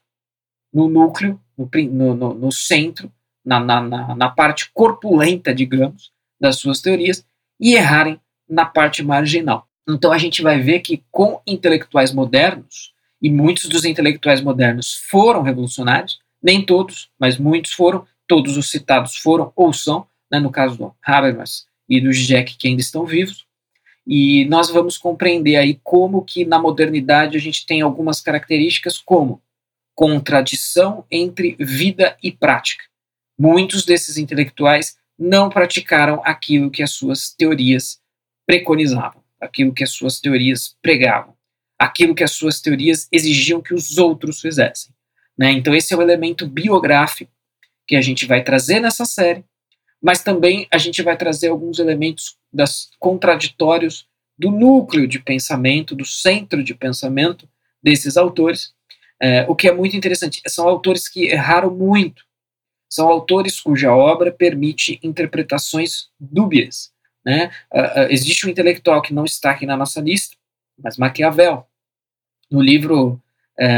no 0.74 0.88
núcleo, 0.88 1.40
no, 1.56 2.14
no, 2.14 2.34
no 2.34 2.52
centro, 2.52 3.10
na, 3.44 3.60
na, 3.60 4.16
na 4.16 4.28
parte 4.28 4.70
corpulenta, 4.74 5.54
digamos, 5.54 6.10
das 6.40 6.58
suas 6.58 6.80
teorias, 6.80 7.24
e 7.60 7.74
errarem 7.74 8.20
na 8.48 8.66
parte 8.66 9.02
marginal. 9.02 9.68
Então 9.88 10.10
a 10.12 10.18
gente 10.18 10.42
vai 10.42 10.60
ver 10.60 10.80
que 10.80 11.04
com 11.10 11.40
intelectuais 11.46 12.12
modernos, 12.12 12.92
e 13.22 13.30
muitos 13.30 13.68
dos 13.68 13.84
intelectuais 13.84 14.40
modernos 14.40 14.94
foram 15.08 15.42
revolucionários, 15.42 16.18
nem 16.42 16.64
todos, 16.64 17.10
mas 17.18 17.38
muitos 17.38 17.72
foram, 17.72 18.04
todos 18.26 18.56
os 18.56 18.70
citados 18.70 19.16
foram 19.16 19.52
ou 19.54 19.72
são, 19.72 20.06
né, 20.30 20.40
no 20.40 20.50
caso 20.50 20.76
do 20.76 20.94
Habermas 21.02 21.66
e 21.88 22.00
do 22.00 22.10
Jack 22.10 22.56
que 22.56 22.68
ainda 22.68 22.82
estão 22.82 23.06
vivos, 23.06 23.46
e 24.06 24.44
nós 24.46 24.68
vamos 24.68 24.98
compreender 24.98 25.56
aí 25.56 25.80
como 25.82 26.22
que 26.22 26.44
na 26.44 26.58
modernidade 26.58 27.36
a 27.36 27.40
gente 27.40 27.64
tem 27.64 27.80
algumas 27.80 28.20
características 28.20 28.98
como 28.98 29.40
contradição 29.94 31.04
entre 31.10 31.56
vida 31.58 32.16
e 32.22 32.32
prática. 32.32 32.84
Muitos 33.38 33.84
desses 33.84 34.16
intelectuais 34.16 34.96
não 35.18 35.48
praticaram 35.48 36.20
aquilo 36.24 36.70
que 36.70 36.82
as 36.82 36.90
suas 36.90 37.30
teorias 37.30 38.00
preconizavam, 38.46 39.22
aquilo 39.40 39.72
que 39.72 39.84
as 39.84 39.90
suas 39.90 40.20
teorias 40.20 40.76
pregavam, 40.82 41.34
aquilo 41.78 42.14
que 42.14 42.24
as 42.24 42.32
suas 42.32 42.60
teorias 42.60 43.08
exigiam 43.10 43.60
que 43.60 43.74
os 43.74 43.98
outros 43.98 44.40
fizessem. 44.40 44.92
Né? 45.36 45.52
Então, 45.52 45.74
esse 45.74 45.92
é 45.92 45.96
o 45.96 46.02
elemento 46.02 46.46
biográfico 46.46 47.32
que 47.86 47.96
a 47.96 48.00
gente 48.00 48.26
vai 48.26 48.42
trazer 48.42 48.80
nessa 48.80 49.04
série, 49.04 49.44
mas 50.02 50.22
também 50.22 50.66
a 50.70 50.78
gente 50.78 51.02
vai 51.02 51.16
trazer 51.16 51.48
alguns 51.48 51.78
elementos 51.78 52.36
das 52.52 52.90
contraditórios 52.98 54.06
do 54.38 54.50
núcleo 54.50 55.06
de 55.06 55.18
pensamento, 55.18 55.94
do 55.94 56.04
centro 56.04 56.62
de 56.62 56.74
pensamento 56.74 57.48
desses 57.82 58.16
autores, 58.16 58.74
é, 59.20 59.42
o 59.48 59.54
que 59.54 59.68
é 59.68 59.72
muito 59.72 59.96
interessante. 59.96 60.42
São 60.46 60.68
autores 60.68 61.08
que 61.08 61.26
erraram 61.26 61.70
muito, 61.70 62.24
são 62.88 63.08
autores 63.08 63.60
cuja 63.60 63.94
obra 63.94 64.30
permite 64.30 64.98
interpretações 65.02 66.08
dúbias. 66.18 66.92
Né? 67.24 67.50
Uh, 67.72 67.80
uh, 67.80 68.10
existe 68.10 68.46
um 68.46 68.50
intelectual 68.50 69.00
que 69.00 69.14
não 69.14 69.24
está 69.24 69.50
aqui 69.50 69.66
na 69.66 69.76
nossa 69.76 70.00
lista, 70.00 70.36
mas 70.78 70.96
Maquiavel. 70.96 71.66
No 72.50 72.60
livro 72.60 73.20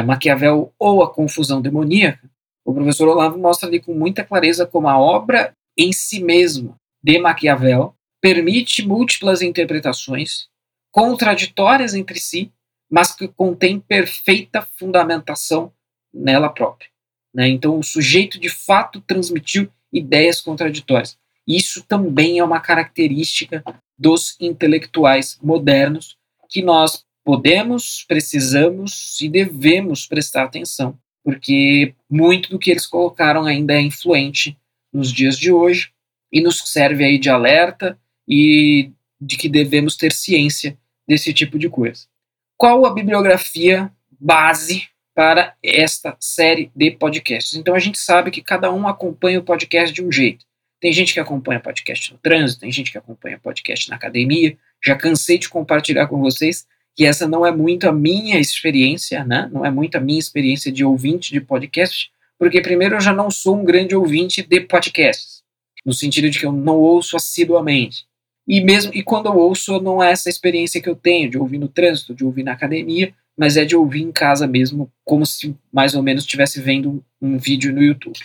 Maquiavel 0.07 0.73
ou 0.79 1.03
a 1.03 1.13
Confusão 1.13 1.61
Demoníaca, 1.61 2.29
o 2.65 2.75
professor 2.75 3.09
Olavo 3.09 3.39
mostra 3.39 3.69
ali 3.69 3.79
com 3.79 3.95
muita 3.95 4.25
clareza 4.25 4.67
como 4.67 4.89
a 4.89 4.99
obra 4.99 5.53
em 5.77 5.93
si 5.93 6.23
mesma 6.23 6.77
de 7.03 7.19
Maquiavel 7.19 7.95
permite 8.21 8.85
múltiplas 8.85 9.41
interpretações, 9.41 10.49
contraditórias 10.91 11.95
entre 11.95 12.19
si, 12.19 12.51
mas 12.91 13.15
que 13.15 13.29
contém 13.29 13.81
perfeita 13.81 14.67
fundamentação 14.77 15.73
nela 16.13 16.49
própria. 16.49 16.89
Né? 17.35 17.49
Então, 17.49 17.79
o 17.79 17.83
sujeito 17.83 18.39
de 18.41 18.49
fato 18.49 19.01
transmitiu 19.01 19.69
ideias 19.93 20.41
contraditórias. 20.41 21.19
Isso 21.47 21.85
também 21.85 22.39
é 22.39 22.45
uma 22.45 22.61
característica 22.61 23.63
dos 23.99 24.37
intelectuais 24.41 25.39
modernos 25.43 26.17
que 26.49 26.63
nós 26.63 27.05
podemos, 27.25 28.05
precisamos 28.07 29.21
e 29.21 29.29
devemos 29.29 30.07
prestar 30.07 30.45
atenção, 30.45 30.99
porque 31.25 31.95
muito 32.09 32.51
do 32.51 32.59
que 32.59 32.71
eles 32.71 32.87
colocaram 32.87 33.45
ainda 33.45 33.75
é 33.75 33.81
influente 33.81 34.57
nos 34.93 35.13
dias 35.13 35.37
de 35.37 35.51
hoje 35.51 35.91
e 36.33 36.41
nos 36.41 36.59
serve 36.67 37.05
aí 37.05 37.19
de 37.19 37.29
alerta 37.29 37.99
e 38.29 38.93
de 39.21 39.37
que 39.37 39.49
devemos 39.49 39.97
ter 39.97 40.13
ciência 40.13 40.79
desse 41.07 41.33
tipo 41.33 41.59
de 41.59 41.69
coisa. 41.69 42.07
Qual 42.57 42.87
a 42.87 42.93
bibliografia 42.93 43.93
base 44.19 44.89
para 45.17 45.55
esta 45.63 46.15
série 46.21 46.71
de 46.77 46.91
podcasts. 46.91 47.55
Então 47.55 47.75
a 47.75 47.79
gente 47.79 47.99
sabe 47.99 48.31
que 48.31 48.43
cada 48.43 48.71
um 48.71 48.87
acompanha 48.87 49.39
o 49.39 49.43
podcast 49.43 49.95
de 49.95 50.05
um 50.05 50.13
jeito. 50.13 50.45
Tem 50.79 50.93
gente 50.93 51.15
que 51.15 51.21
acompanha 51.21 51.59
podcast 51.59 52.13
no 52.13 52.19
trânsito, 52.19 52.61
tem 52.61 52.71
gente 52.71 52.93
que 52.93 52.99
acompanha 52.99 53.41
podcast 53.43 53.89
na 53.89 53.97
academia. 53.97 54.59
Já 54.85 54.95
cansei 54.95 55.39
de 55.39 55.49
compartilhar 55.49 56.07
com 56.07 56.21
vocês 56.21 56.67
que 56.95 57.07
essa 57.07 57.27
não 57.27 57.47
é 57.47 57.51
muito 57.51 57.89
a 57.89 57.93
minha 57.93 58.39
experiência, 58.39 59.25
né? 59.25 59.49
Não 59.51 59.65
é 59.65 59.71
muito 59.71 59.97
a 59.97 60.01
minha 60.01 60.19
experiência 60.19 60.71
de 60.71 60.85
ouvinte 60.85 61.33
de 61.33 61.41
podcast, 61.41 62.11
porque 62.39 62.61
primeiro 62.61 62.97
eu 62.97 63.01
já 63.01 63.15
não 63.15 63.31
sou 63.31 63.59
um 63.59 63.65
grande 63.65 63.97
ouvinte 63.97 64.43
de 64.43 64.61
podcasts, 64.61 65.43
no 65.85 65.95
sentido 65.95 66.29
de 66.29 66.39
que 66.39 66.45
eu 66.45 66.53
não 66.53 66.77
ouço 66.77 67.17
assiduamente. 67.17 68.07
E 68.47 68.61
mesmo 68.61 68.93
e 68.95 69.03
quando 69.03 69.27
eu 69.27 69.37
ouço, 69.37 69.81
não 69.81 70.03
é 70.03 70.13
essa 70.13 70.29
experiência 70.29 70.81
que 70.81 70.89
eu 70.89 70.95
tenho 70.95 71.29
de 71.29 71.39
ouvir 71.39 71.59
no 71.59 71.69
trânsito, 71.69 72.15
de 72.15 72.25
ouvir 72.25 72.45
na 72.45 72.53
academia, 72.53 73.13
mas 73.37 73.57
é 73.57 73.65
de 73.65 73.77
ouvir 73.77 74.03
em 74.03 74.13
casa 74.13 74.47
mesmo, 74.47 74.91
como 75.05 75.27
se 75.27 75.55
mais 75.73 75.95
ou 75.95 76.03
menos 76.03 76.25
estivesse 76.25 76.61
vendo 76.61 77.05
um 77.21 77.37
vídeo 77.37 77.73
no 77.73 77.83
YouTube. 77.83 78.19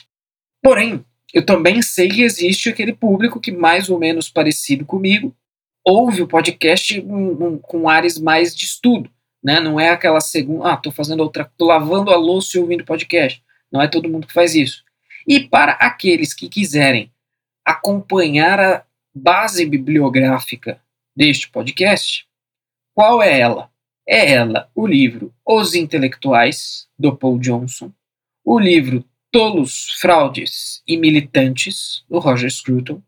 Porém, 0.62 1.04
eu 1.34 1.46
também 1.46 1.82
sei 1.82 2.08
que 2.08 2.22
existe 2.22 2.70
aquele 2.70 2.94
público 2.94 3.40
que, 3.40 3.52
mais 3.52 3.90
ou 3.90 3.98
menos 3.98 4.30
parecido 4.30 4.86
comigo, 4.86 5.36
ouve 5.84 6.22
o 6.22 6.28
podcast 6.28 7.02
um, 7.02 7.48
um, 7.48 7.58
com 7.58 7.90
ares 7.90 8.18
mais 8.18 8.56
de 8.56 8.66
estudo. 8.66 9.10
Né? 9.44 9.60
Não 9.60 9.80
é 9.80 9.90
aquela 9.90 10.22
segunda, 10.22 10.72
ah, 10.72 10.78
tô 10.78 10.92
fazendo 10.92 11.22
outra, 11.22 11.52
tô 11.58 11.66
lavando 11.66 12.12
a 12.12 12.16
louça 12.16 12.58
e 12.58 12.60
ouvindo 12.60 12.86
podcast. 12.86 13.42
Não 13.72 13.82
é 13.82 13.88
todo 13.88 14.10
mundo 14.10 14.28
que 14.28 14.34
faz 14.34 14.54
isso. 14.54 14.84
E 15.28 15.40
para 15.40 15.74
aqueles 15.74 16.34
que 16.34 16.48
quiserem 16.48 17.12
acompanhar 17.66 18.60
a 18.60 18.84
base 19.14 19.66
bibliográfica 19.66 20.82
deste 21.16 21.50
podcast, 21.50 22.28
qual 22.94 23.22
é 23.22 23.40
ela? 23.40 23.72
é 24.08 24.34
ela 24.34 24.70
o 24.76 24.86
livro 24.86 25.34
Os 25.46 25.74
Intelectuais, 25.74 26.88
do 26.98 27.16
Paul 27.16 27.40
Johnson, 27.40 27.92
o 28.44 28.60
livro 28.60 29.06
Tolos, 29.32 29.92
Fraudes 30.00 30.84
e 30.86 30.98
Militantes, 30.98 32.04
do 32.10 32.20
Roger 32.20 32.52
Scruton, 32.52 33.02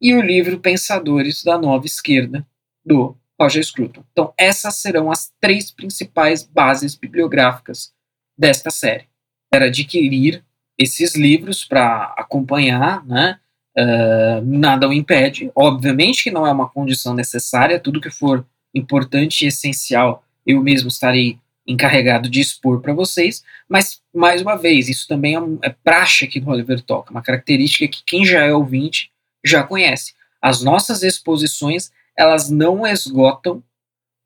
e 0.00 0.14
o 0.14 0.20
livro 0.20 0.60
Pensadores 0.60 1.42
da 1.42 1.58
Nova 1.58 1.86
Esquerda, 1.86 2.46
do 2.84 3.16
Roger 3.40 3.64
Scruton. 3.64 4.04
Então, 4.12 4.32
essas 4.38 4.76
serão 4.76 5.10
as 5.10 5.32
três 5.40 5.72
principais 5.72 6.44
bases 6.44 6.94
bibliográficas 6.94 7.92
desta 8.38 8.70
série. 8.70 9.08
Para 9.50 9.66
adquirir 9.66 10.44
esses 10.78 11.16
livros 11.16 11.64
para 11.64 12.14
acompanhar, 12.16 13.04
né? 13.06 13.40
Uh, 13.76 14.40
nada 14.44 14.88
o 14.88 14.92
impede. 14.92 15.50
Obviamente 15.54 16.24
que 16.24 16.30
não 16.30 16.46
é 16.46 16.52
uma 16.52 16.68
condição 16.68 17.12
necessária, 17.12 17.80
tudo 17.80 18.00
que 18.00 18.10
for 18.10 18.46
importante 18.74 19.44
e 19.44 19.48
essencial 19.48 20.24
eu 20.46 20.62
mesmo 20.62 20.88
estarei 20.88 21.38
encarregado 21.66 22.28
de 22.28 22.40
expor 22.40 22.80
para 22.80 22.92
vocês, 22.92 23.42
mas, 23.68 24.02
mais 24.14 24.42
uma 24.42 24.56
vez, 24.56 24.88
isso 24.88 25.08
também 25.08 25.34
é, 25.34 25.40
é 25.62 25.70
praxe 25.70 26.24
aqui 26.24 26.38
do 26.38 26.50
Oliver 26.50 26.80
Talk, 26.82 27.10
uma 27.10 27.22
característica 27.22 27.88
que 27.88 28.02
quem 28.04 28.24
já 28.24 28.44
é 28.44 28.52
ouvinte 28.52 29.10
já 29.42 29.62
conhece. 29.62 30.12
As 30.42 30.62
nossas 30.62 31.02
exposições, 31.02 31.90
elas 32.16 32.50
não 32.50 32.86
esgotam 32.86 33.62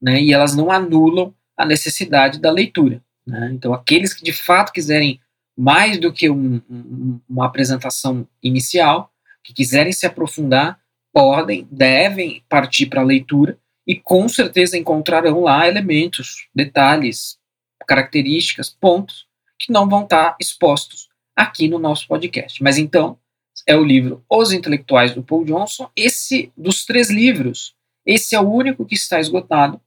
né, 0.02 0.20
e 0.20 0.32
elas 0.32 0.54
não 0.54 0.70
anulam 0.70 1.32
a 1.56 1.64
necessidade 1.64 2.40
da 2.40 2.50
leitura. 2.50 3.00
Né? 3.26 3.50
Então, 3.52 3.72
aqueles 3.72 4.12
que 4.12 4.24
de 4.24 4.32
fato 4.32 4.72
quiserem 4.72 5.20
mais 5.56 5.98
do 5.98 6.12
que 6.12 6.30
um, 6.30 6.60
um, 6.68 7.20
uma 7.28 7.46
apresentação 7.46 8.26
inicial, 8.42 9.12
que 9.48 9.54
quiserem 9.54 9.92
se 9.94 10.04
aprofundar, 10.04 10.78
podem, 11.10 11.66
devem 11.70 12.44
partir 12.50 12.84
para 12.84 13.00
a 13.00 13.04
leitura, 13.04 13.58
e 13.86 13.96
com 13.96 14.28
certeza 14.28 14.76
encontrarão 14.76 15.40
lá 15.40 15.66
elementos, 15.66 16.46
detalhes, 16.54 17.38
características, 17.86 18.68
pontos 18.68 19.26
que 19.58 19.72
não 19.72 19.88
vão 19.88 20.02
estar 20.02 20.36
expostos 20.38 21.08
aqui 21.34 21.66
no 21.66 21.78
nosso 21.78 22.06
podcast. 22.06 22.62
Mas 22.62 22.76
então, 22.76 23.18
é 23.66 23.74
o 23.74 23.82
livro 23.82 24.22
Os 24.30 24.52
Intelectuais 24.52 25.14
do 25.14 25.22
Paul 25.22 25.46
Johnson. 25.46 25.90
Esse 25.96 26.52
dos 26.54 26.84
três 26.84 27.08
livros, 27.08 27.74
esse 28.04 28.34
é 28.34 28.40
o 28.40 28.52
único 28.52 28.84
que 28.84 28.96
está 28.96 29.18
esgotado. 29.18 29.80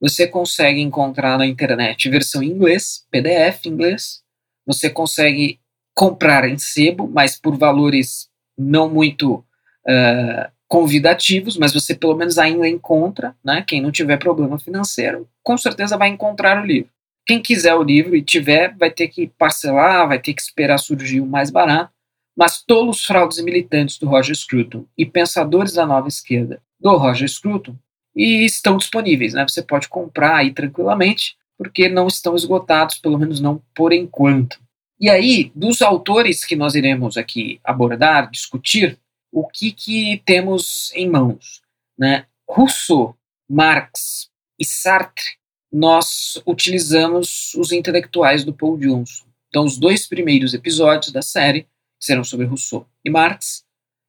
Você 0.00 0.26
consegue 0.26 0.80
encontrar 0.80 1.38
na 1.38 1.46
internet 1.46 2.10
versão 2.10 2.42
em 2.42 2.50
inglês, 2.50 3.06
PDF 3.12 3.66
em 3.66 3.68
inglês. 3.68 4.24
Você 4.66 4.90
consegue 4.90 5.60
comprar 5.94 6.48
em 6.48 6.58
sebo, 6.58 7.06
mas 7.06 7.38
por 7.38 7.56
valores 7.56 8.28
não 8.56 8.88
muito 8.88 9.34
uh, 9.36 10.50
convidativos, 10.68 11.56
mas 11.56 11.72
você 11.72 11.94
pelo 11.94 12.16
menos 12.16 12.38
ainda 12.38 12.68
encontra, 12.68 13.34
né? 13.44 13.62
Quem 13.66 13.80
não 13.80 13.92
tiver 13.92 14.16
problema 14.16 14.58
financeiro, 14.58 15.28
com 15.42 15.56
certeza 15.56 15.96
vai 15.96 16.08
encontrar 16.08 16.62
o 16.62 16.66
livro. 16.66 16.90
Quem 17.26 17.40
quiser 17.40 17.74
o 17.74 17.82
livro 17.82 18.14
e 18.14 18.22
tiver, 18.22 18.76
vai 18.76 18.90
ter 18.90 19.08
que 19.08 19.28
parcelar, 19.38 20.08
vai 20.08 20.18
ter 20.18 20.34
que 20.34 20.42
esperar 20.42 20.78
surgir 20.78 21.20
o 21.20 21.26
mais 21.26 21.50
barato. 21.50 21.92
Mas 22.36 22.62
Tolos, 22.62 23.04
Fraudes 23.04 23.40
Militantes, 23.42 23.98
do 23.98 24.08
Roger 24.08 24.34
Scruton, 24.34 24.84
e 24.98 25.06
Pensadores 25.06 25.74
da 25.74 25.86
Nova 25.86 26.08
Esquerda, 26.08 26.60
do 26.80 26.96
Roger 26.96 27.28
Scruton, 27.28 27.76
e 28.14 28.44
estão 28.44 28.76
disponíveis, 28.76 29.32
né? 29.32 29.46
Você 29.48 29.62
pode 29.62 29.88
comprar 29.88 30.36
aí 30.36 30.52
tranquilamente. 30.52 31.36
porque 31.56 31.88
não 31.88 32.08
estão 32.08 32.34
esgotados, 32.34 32.98
pelo 32.98 33.16
menos 33.16 33.38
não 33.38 33.62
por 33.76 33.92
enquanto. 33.92 34.58
E 35.04 35.10
aí, 35.10 35.52
dos 35.54 35.82
autores 35.82 36.46
que 36.46 36.56
nós 36.56 36.74
iremos 36.74 37.18
aqui 37.18 37.60
abordar, 37.62 38.30
discutir, 38.30 38.98
o 39.30 39.46
que, 39.46 39.70
que 39.70 40.22
temos 40.24 40.90
em 40.94 41.10
mãos? 41.10 41.60
Né? 41.98 42.24
Rousseau, 42.48 43.14
Marx 43.46 44.30
e 44.58 44.64
Sartre, 44.64 45.36
nós 45.70 46.42
utilizamos 46.46 47.52
os 47.54 47.70
intelectuais 47.70 48.46
do 48.46 48.54
Paul 48.54 48.78
Johnson. 48.78 49.26
Então, 49.50 49.66
os 49.66 49.76
dois 49.76 50.08
primeiros 50.08 50.54
episódios 50.54 51.12
da 51.12 51.20
série 51.20 51.66
serão 52.00 52.24
sobre 52.24 52.46
Rousseau 52.46 52.88
e 53.04 53.10
Marx, 53.10 53.62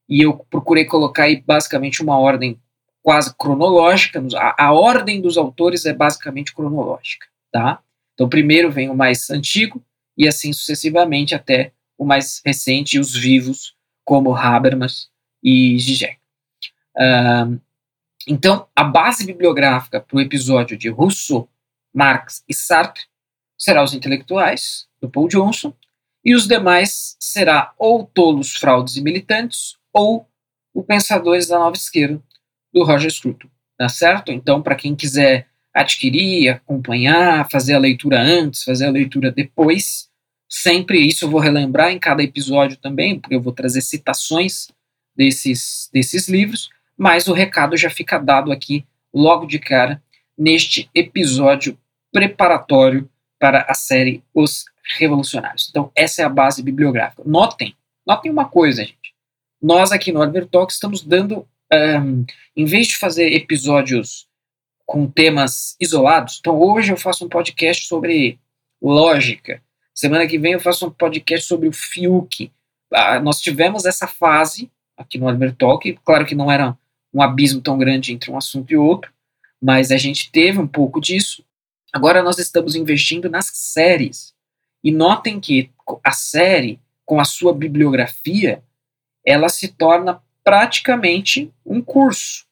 e 0.07 0.21
eu 0.21 0.45
procurei 0.49 0.85
colocar 0.85 1.23
aí 1.23 1.43
basicamente 1.45 2.01
uma 2.01 2.17
ordem 2.17 2.57
quase 3.03 3.35
cronológica. 3.35 4.23
A, 4.37 4.67
a 4.67 4.71
ordem 4.71 5.19
dos 5.19 5.37
autores 5.37 5.85
é 5.85 5.91
basicamente 5.91 6.55
cronológica, 6.55 7.27
tá? 7.51 7.81
Então, 8.13 8.29
primeiro 8.29 8.71
vem 8.71 8.89
o 8.89 8.95
mais 8.95 9.29
antigo, 9.29 9.83
e 10.17 10.27
assim 10.27 10.53
sucessivamente 10.53 11.35
até 11.35 11.71
o 11.97 12.05
mais 12.05 12.41
recente 12.45 12.99
os 12.99 13.15
vivos, 13.15 13.75
como 14.03 14.35
Habermas 14.35 15.09
e 15.43 15.77
Zizek. 15.79 16.17
Uh, 16.95 17.59
então, 18.27 18.67
a 18.75 18.83
base 18.83 19.25
bibliográfica 19.25 19.99
para 19.99 20.17
o 20.17 20.21
episódio 20.21 20.77
de 20.77 20.89
Rousseau, 20.89 21.49
Marx 21.93 22.43
e 22.47 22.53
Sartre 22.53 23.03
será 23.57 23.83
os 23.83 23.93
intelectuais, 23.93 24.87
do 24.99 25.09
Paul 25.09 25.27
Johnson, 25.27 25.73
e 26.23 26.33
os 26.33 26.47
demais 26.47 27.15
será 27.19 27.73
ou 27.77 28.05
tolos, 28.05 28.55
fraudes 28.55 28.95
e 28.95 29.01
militantes, 29.01 29.77
ou 29.93 30.27
o 30.73 30.83
Pensadores 30.83 31.47
da 31.47 31.59
Nova 31.59 31.75
Esquerda, 31.75 32.21
do 32.73 32.83
Roger 32.83 33.11
Scruton. 33.11 33.47
Tá 33.77 33.87
certo? 33.89 34.31
Então, 34.31 34.61
para 34.61 34.75
quem 34.75 34.95
quiser 34.95 35.47
adquirir, 35.75 36.49
acompanhar, 36.49 37.49
fazer 37.51 37.73
a 37.73 37.79
leitura 37.79 38.21
antes, 38.21 38.63
fazer 38.63 38.85
a 38.85 38.91
leitura 38.91 39.29
depois, 39.29 40.07
sempre 40.47 41.05
isso 41.05 41.25
eu 41.25 41.29
vou 41.29 41.41
relembrar 41.41 41.91
em 41.91 41.99
cada 41.99 42.23
episódio 42.23 42.77
também, 42.77 43.19
porque 43.19 43.35
eu 43.35 43.41
vou 43.41 43.51
trazer 43.51 43.81
citações 43.81 44.69
desses, 45.13 45.89
desses 45.93 46.29
livros, 46.29 46.69
mas 46.97 47.27
o 47.27 47.33
recado 47.33 47.75
já 47.75 47.89
fica 47.89 48.17
dado 48.17 48.53
aqui 48.53 48.85
logo 49.13 49.45
de 49.45 49.59
cara 49.59 50.01
neste 50.37 50.89
episódio 50.95 51.77
preparatório 52.11 53.09
para 53.37 53.65
a 53.67 53.73
série 53.73 54.23
Os 54.33 54.63
Revolucionários. 54.97 55.67
Então, 55.69 55.91
essa 55.93 56.21
é 56.21 56.25
a 56.25 56.29
base 56.29 56.63
bibliográfica. 56.63 57.23
Notem, 57.25 57.75
notem 58.07 58.31
uma 58.31 58.45
coisa, 58.45 58.83
gente. 58.83 59.13
Nós 59.61 59.91
aqui 59.91 60.11
no 60.11 60.21
Albert 60.21 60.47
Talk 60.47 60.71
estamos 60.71 61.01
dando, 61.01 61.45
um, 61.73 62.25
em 62.55 62.65
vez 62.65 62.87
de 62.87 62.97
fazer 62.97 63.33
episódios 63.33 64.24
com 64.85 65.07
temas 65.07 65.75
isolados, 65.79 66.37
então 66.39 66.59
hoje 66.59 66.91
eu 66.91 66.97
faço 66.97 67.25
um 67.25 67.29
podcast 67.29 67.87
sobre 67.87 68.39
lógica, 68.81 69.61
semana 69.93 70.27
que 70.27 70.37
vem 70.37 70.53
eu 70.53 70.59
faço 70.59 70.85
um 70.85 70.91
podcast 70.91 71.47
sobre 71.47 71.67
o 71.67 71.71
Fiuk. 71.71 72.51
Ah, 72.93 73.19
nós 73.19 73.41
tivemos 73.41 73.85
essa 73.85 74.07
fase 74.07 74.69
aqui 74.97 75.17
no 75.17 75.27
Albert 75.27 75.55
Talk. 75.55 75.99
Claro 76.03 76.25
que 76.25 76.35
não 76.35 76.51
era 76.51 76.77
um 77.13 77.21
abismo 77.21 77.61
tão 77.61 77.77
grande 77.77 78.13
entre 78.13 78.29
um 78.29 78.37
assunto 78.37 78.71
e 78.71 78.77
outro, 78.77 79.11
mas 79.61 79.91
a 79.91 79.97
gente 79.97 80.31
teve 80.31 80.59
um 80.59 80.67
pouco 80.67 80.99
disso. 80.99 81.43
Agora 81.91 82.21
nós 82.21 82.37
estamos 82.37 82.75
investindo 82.75 83.29
nas 83.29 83.49
séries. 83.53 84.33
E 84.83 84.91
notem 84.91 85.39
que 85.39 85.71
a 86.03 86.11
série, 86.11 86.79
com 87.05 87.19
a 87.19 87.25
sua 87.25 87.53
bibliografia, 87.53 88.61
ela 89.25 89.49
se 89.49 89.69
torna 89.69 90.21
praticamente 90.43 91.51
um 91.65 91.81
curso. 91.81 92.44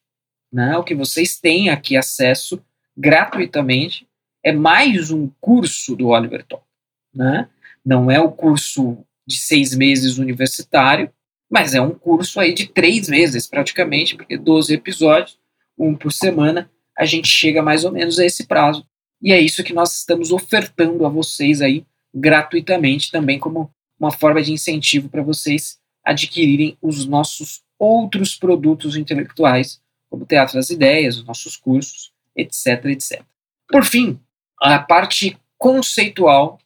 Né? 0.53 0.77
O 0.77 0.83
que 0.83 0.93
vocês 0.93 1.39
têm 1.39 1.69
aqui 1.69 1.97
acesso 1.97 2.63
gratuitamente 2.95 4.07
é 4.43 4.51
mais 4.51 5.09
um 5.09 5.27
curso 5.41 5.95
do 5.95 6.09
Oliver 6.09 6.45
Talk. 6.45 6.63
Né? 7.13 7.49
Não 7.83 8.11
é 8.11 8.19
o 8.19 8.31
curso 8.31 8.99
de 9.25 9.37
seis 9.37 9.75
meses 9.75 10.19
universitário, 10.19 11.11
mas 11.49 11.73
é 11.73 11.81
um 11.81 11.91
curso 11.91 12.39
aí 12.39 12.53
de 12.53 12.67
três 12.67 13.09
meses, 13.09 13.47
praticamente, 13.47 14.15
porque 14.15 14.37
12 14.37 14.73
episódios, 14.73 15.39
um 15.77 15.95
por 15.95 16.11
semana, 16.11 16.69
a 16.95 17.05
gente 17.05 17.27
chega 17.27 17.63
mais 17.63 17.83
ou 17.83 17.91
menos 17.91 18.19
a 18.19 18.25
esse 18.25 18.45
prazo. 18.45 18.85
E 19.21 19.31
é 19.31 19.39
isso 19.39 19.63
que 19.63 19.73
nós 19.73 19.97
estamos 19.97 20.31
ofertando 20.31 21.05
a 21.05 21.09
vocês 21.09 21.61
aí 21.61 21.85
gratuitamente, 22.13 23.11
também 23.11 23.39
como 23.39 23.71
uma 23.99 24.11
forma 24.11 24.41
de 24.43 24.51
incentivo 24.51 25.09
para 25.09 25.23
vocês 25.23 25.79
adquirirem 26.03 26.77
os 26.81 27.05
nossos 27.05 27.63
outros 27.79 28.35
produtos 28.35 28.95
intelectuais, 28.95 29.81
como 30.13 30.27
Teatro 30.27 30.53
das 30.53 30.69
Ideias, 30.69 31.17
os 31.17 31.25
nossos 31.25 31.55
cursos, 31.55 32.13
etc, 32.35 32.85
etc. 32.85 33.23
Por 33.67 33.83
fim, 33.83 34.19
a 34.61 34.77
parte 34.77 35.35
conceitual 35.57 36.59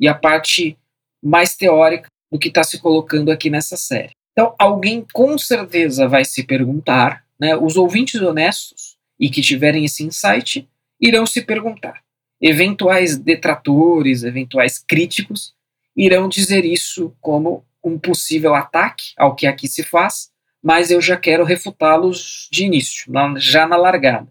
e 0.00 0.08
a 0.08 0.14
parte 0.14 0.76
mais 1.22 1.54
teórica 1.54 2.08
do 2.28 2.40
que 2.40 2.48
está 2.48 2.64
se 2.64 2.80
colocando 2.80 3.30
aqui 3.30 3.50
nessa 3.50 3.76
série. 3.76 4.10
Então, 4.32 4.52
alguém 4.58 5.06
com 5.12 5.38
certeza 5.38 6.08
vai 6.08 6.24
se 6.24 6.42
perguntar, 6.42 7.24
né, 7.38 7.54
os 7.54 7.76
ouvintes 7.76 8.20
honestos 8.20 8.96
e 9.20 9.30
que 9.30 9.42
tiverem 9.42 9.84
esse 9.84 10.02
insight 10.02 10.68
irão 11.00 11.24
se 11.24 11.42
perguntar. 11.42 12.02
Eventuais 12.40 13.16
detratores, 13.16 14.24
eventuais 14.24 14.76
críticos 14.76 15.54
irão 15.96 16.28
dizer 16.28 16.64
isso 16.64 17.14
como 17.20 17.64
um 17.84 17.96
possível 17.96 18.56
ataque 18.56 19.12
ao 19.16 19.36
que 19.36 19.46
aqui 19.46 19.68
se 19.68 19.84
faz, 19.84 20.30
mas 20.62 20.90
eu 20.90 21.00
já 21.00 21.16
quero 21.16 21.44
refutá-los 21.44 22.48
de 22.50 22.64
início, 22.64 23.10
já 23.36 23.66
na 23.66 23.76
largada. 23.76 24.28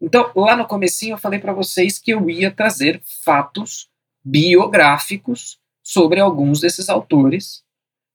Então, 0.00 0.30
lá 0.34 0.56
no 0.56 0.66
comecinho 0.66 1.14
eu 1.14 1.18
falei 1.18 1.38
para 1.38 1.52
vocês 1.52 1.98
que 1.98 2.10
eu 2.10 2.28
ia 2.28 2.50
trazer 2.50 3.00
fatos 3.24 3.88
biográficos 4.24 5.58
sobre 5.82 6.20
alguns 6.20 6.60
desses 6.60 6.88
autores 6.88 7.64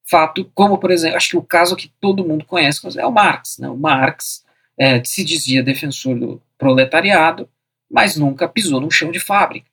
fato, 0.09 0.49
como 0.55 0.77
por 0.77 0.89
exemplo, 0.89 1.17
acho 1.17 1.29
que 1.31 1.37
o 1.37 1.43
caso 1.43 1.75
que 1.75 1.91
todo 1.99 2.25
mundo 2.25 2.45
conhece 2.45 2.79
é 2.97 3.05
o 3.05 3.11
Marx. 3.11 3.57
Né? 3.59 3.69
O 3.69 3.77
Marx 3.77 4.43
é, 4.77 5.03
se 5.03 5.23
dizia 5.23 5.61
defensor 5.61 6.17
do 6.17 6.41
proletariado, 6.57 7.47
mas 7.91 8.15
nunca 8.15 8.47
pisou 8.47 8.81
num 8.81 8.89
chão 8.91 9.11
de 9.11 9.19
fábrica, 9.19 9.69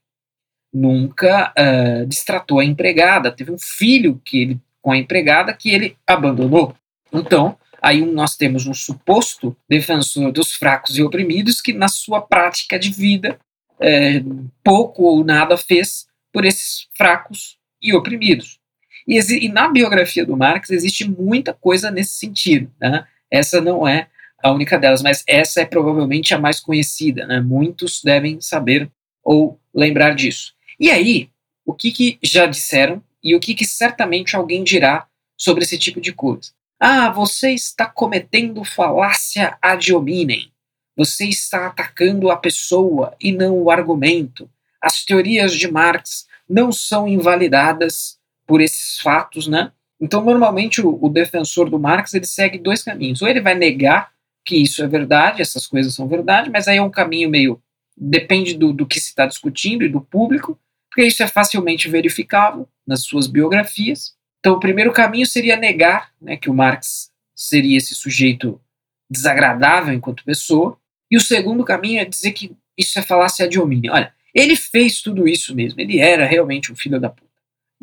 nunca 0.72 1.52
uh, 1.58 2.06
distratou 2.06 2.58
a 2.58 2.64
empregada, 2.64 3.30
teve 3.30 3.50
um 3.50 3.58
filho 3.58 4.20
que 4.24 4.42
ele, 4.42 4.60
com 4.82 4.92
a 4.92 4.96
empregada 4.96 5.52
que 5.52 5.70
ele 5.70 5.96
abandonou. 6.06 6.74
Então, 7.12 7.56
aí 7.84 8.00
nós 8.00 8.34
temos 8.34 8.66
um 8.66 8.72
suposto 8.72 9.54
defensor 9.68 10.32
dos 10.32 10.52
fracos 10.52 10.96
e 10.96 11.02
oprimidos 11.02 11.60
que, 11.60 11.74
na 11.74 11.86
sua 11.86 12.22
prática 12.22 12.78
de 12.78 12.90
vida, 12.90 13.38
é, 13.78 14.22
pouco 14.62 15.02
ou 15.02 15.22
nada 15.22 15.58
fez 15.58 16.06
por 16.32 16.46
esses 16.46 16.88
fracos 16.96 17.58
e 17.82 17.94
oprimidos. 17.94 18.58
E, 19.06 19.18
e, 19.18 19.48
na 19.50 19.68
biografia 19.68 20.24
do 20.24 20.34
Marx 20.34 20.70
existe 20.70 21.06
muita 21.06 21.52
coisa 21.52 21.90
nesse 21.90 22.14
sentido. 22.14 22.72
Né? 22.80 23.06
Essa 23.30 23.60
não 23.60 23.86
é 23.86 24.08
a 24.42 24.50
única 24.50 24.78
delas, 24.78 25.02
mas 25.02 25.22
essa 25.26 25.60
é 25.60 25.66
provavelmente 25.66 26.32
a 26.32 26.38
mais 26.38 26.60
conhecida. 26.60 27.26
Né? 27.26 27.40
Muitos 27.40 28.02
devem 28.02 28.40
saber 28.40 28.90
ou 29.22 29.60
lembrar 29.74 30.14
disso. 30.14 30.54
E 30.80 30.90
aí, 30.90 31.28
o 31.66 31.74
que, 31.74 31.92
que 31.92 32.18
já 32.22 32.46
disseram 32.46 33.02
e 33.22 33.34
o 33.34 33.40
que, 33.40 33.54
que 33.54 33.66
certamente 33.66 34.34
alguém 34.34 34.64
dirá 34.64 35.06
sobre 35.36 35.64
esse 35.64 35.76
tipo 35.76 36.00
de 36.00 36.14
coisa? 36.14 36.50
Ah, 36.78 37.10
você 37.10 37.50
está 37.50 37.86
cometendo 37.86 38.64
falácia 38.64 39.56
ad 39.62 39.92
hominem. 39.92 40.52
Você 40.96 41.26
está 41.26 41.66
atacando 41.66 42.30
a 42.30 42.36
pessoa 42.36 43.16
e 43.20 43.32
não 43.32 43.58
o 43.58 43.70
argumento. 43.70 44.48
As 44.80 45.04
teorias 45.04 45.52
de 45.54 45.70
Marx 45.70 46.26
não 46.48 46.70
são 46.70 47.08
invalidadas 47.08 48.18
por 48.46 48.60
esses 48.60 48.98
fatos, 49.00 49.46
né? 49.46 49.72
Então, 50.00 50.22
normalmente, 50.22 50.82
o, 50.82 50.98
o, 51.00 51.08
defensor 51.08 51.70
do 51.70 51.78
Marx 51.78 52.12
ele 52.14 52.26
segue 52.26 52.58
dois 52.58 52.82
caminhos. 52.82 53.22
Ou 53.22 53.28
ele 53.28 53.40
vai 53.40 53.54
negar 53.54 54.12
que 54.44 54.56
isso 54.56 54.82
é 54.82 54.86
verdade, 54.86 55.40
essas 55.40 55.66
coisas 55.66 55.94
são 55.94 56.06
verdade, 56.06 56.50
mas 56.50 56.68
aí 56.68 56.76
é 56.76 56.82
um 56.82 56.90
caminho 56.90 57.30
meio. 57.30 57.60
depende 57.96 58.54
do, 58.54 58.72
do 58.72 58.86
que 58.86 59.00
se 59.00 59.08
está 59.08 59.24
discutindo 59.24 59.84
e 59.84 59.88
do 59.88 60.00
público, 60.00 60.58
porque 60.90 61.06
isso 61.06 61.22
é 61.22 61.26
facilmente 61.26 61.88
verificável 61.88 62.68
nas 62.86 63.04
suas 63.04 63.26
biografias. 63.26 64.14
Então, 64.44 64.56
o 64.56 64.60
primeiro 64.60 64.92
caminho 64.92 65.24
seria 65.24 65.56
negar 65.56 66.12
né, 66.20 66.36
que 66.36 66.50
o 66.50 66.54
Marx 66.54 67.10
seria 67.34 67.78
esse 67.78 67.94
sujeito 67.94 68.60
desagradável 69.08 69.94
enquanto 69.94 70.22
pessoa, 70.22 70.78
e 71.10 71.16
o 71.16 71.20
segundo 71.20 71.64
caminho 71.64 72.00
é 72.00 72.04
dizer 72.04 72.32
que 72.32 72.54
isso 72.76 72.98
é 72.98 73.02
falácia 73.02 73.48
de 73.48 73.58
homínio. 73.58 73.92
Olha, 73.92 74.12
ele 74.34 74.54
fez 74.54 75.00
tudo 75.00 75.26
isso 75.26 75.54
mesmo, 75.54 75.80
ele 75.80 75.98
era 75.98 76.26
realmente 76.26 76.70
um 76.70 76.76
filho 76.76 77.00
da 77.00 77.08
puta 77.08 77.24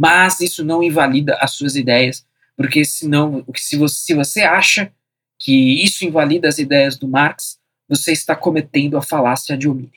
mas 0.02 0.40
isso 0.40 0.66
não 0.66 0.82
invalida 0.82 1.36
as 1.40 1.52
suas 1.52 1.76
ideias, 1.76 2.26
porque 2.58 2.84
senão, 2.84 3.46
se 3.56 3.78
você, 3.78 3.96
se 4.00 4.14
você 4.16 4.42
acha 4.42 4.92
que 5.38 5.84
isso 5.84 6.04
invalida 6.04 6.48
as 6.48 6.58
ideias 6.58 6.98
do 6.98 7.08
Marx, 7.08 7.60
você 7.88 8.12
está 8.12 8.36
cometendo 8.36 8.98
a 8.98 9.02
falácia 9.04 9.56
de 9.56 9.70
homínio. 9.70 9.92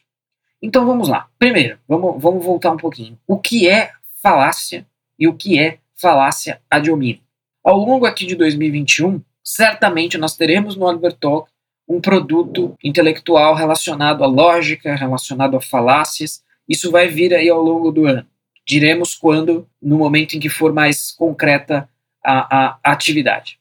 Então 0.60 0.84
vamos 0.84 1.08
lá. 1.08 1.30
Primeiro, 1.38 1.78
vamos, 1.88 2.20
vamos 2.22 2.44
voltar 2.44 2.70
um 2.70 2.76
pouquinho. 2.76 3.18
O 3.26 3.38
que 3.38 3.66
é 3.66 3.92
falácia 4.22 4.86
e 5.18 5.26
o 5.26 5.32
que 5.32 5.58
é 5.58 5.78
falácia 6.00 6.60
ad 6.70 6.90
hominem? 6.90 7.22
Ao 7.62 7.76
longo 7.76 8.06
aqui 8.06 8.26
de 8.26 8.34
2021, 8.34 9.22
certamente 9.42 10.18
nós 10.18 10.36
teremos 10.36 10.76
no 10.76 10.86
Oliver 10.86 11.12
Talk 11.12 11.50
um 11.88 12.00
produto 12.00 12.76
intelectual 12.82 13.54
relacionado 13.54 14.24
à 14.24 14.26
lógica, 14.26 14.94
relacionado 14.94 15.56
a 15.56 15.60
falácias, 15.60 16.42
Isso 16.66 16.90
vai 16.90 17.08
vir 17.08 17.34
aí 17.34 17.48
ao 17.48 17.62
longo 17.62 17.90
do 17.90 18.06
ano. 18.06 18.26
Diremos 18.66 19.14
quando, 19.14 19.68
no 19.80 19.98
momento 19.98 20.34
em 20.34 20.40
que 20.40 20.48
for 20.48 20.72
mais 20.72 21.12
concreta 21.12 21.88
a, 22.24 22.38
a, 22.56 22.78
a 22.82 22.92
atividade. 22.92 23.58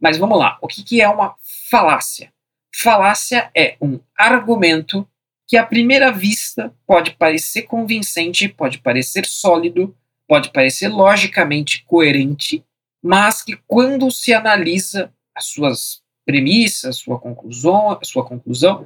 Mas 0.00 0.16
vamos 0.16 0.38
lá, 0.38 0.56
o 0.62 0.66
que, 0.66 0.82
que 0.82 1.02
é 1.02 1.08
uma 1.08 1.34
falácia? 1.70 2.32
Falácia 2.74 3.50
é 3.54 3.76
um 3.80 4.00
argumento 4.16 5.06
que 5.46 5.56
à 5.56 5.64
primeira 5.64 6.10
vista 6.10 6.74
pode 6.86 7.12
parecer 7.12 7.62
convincente, 7.62 8.48
pode 8.48 8.78
parecer 8.78 9.26
sólido, 9.26 9.94
pode 10.26 10.50
parecer 10.50 10.88
logicamente 10.88 11.84
coerente, 11.86 12.64
mas 13.02 13.42
que 13.42 13.56
quando 13.66 14.10
se 14.10 14.32
analisa 14.32 15.12
as 15.34 15.46
suas 15.46 16.02
premissas, 16.24 16.96
sua 16.96 17.18
conclusão, 17.18 17.98
sua 18.02 18.24
conclusão, 18.24 18.84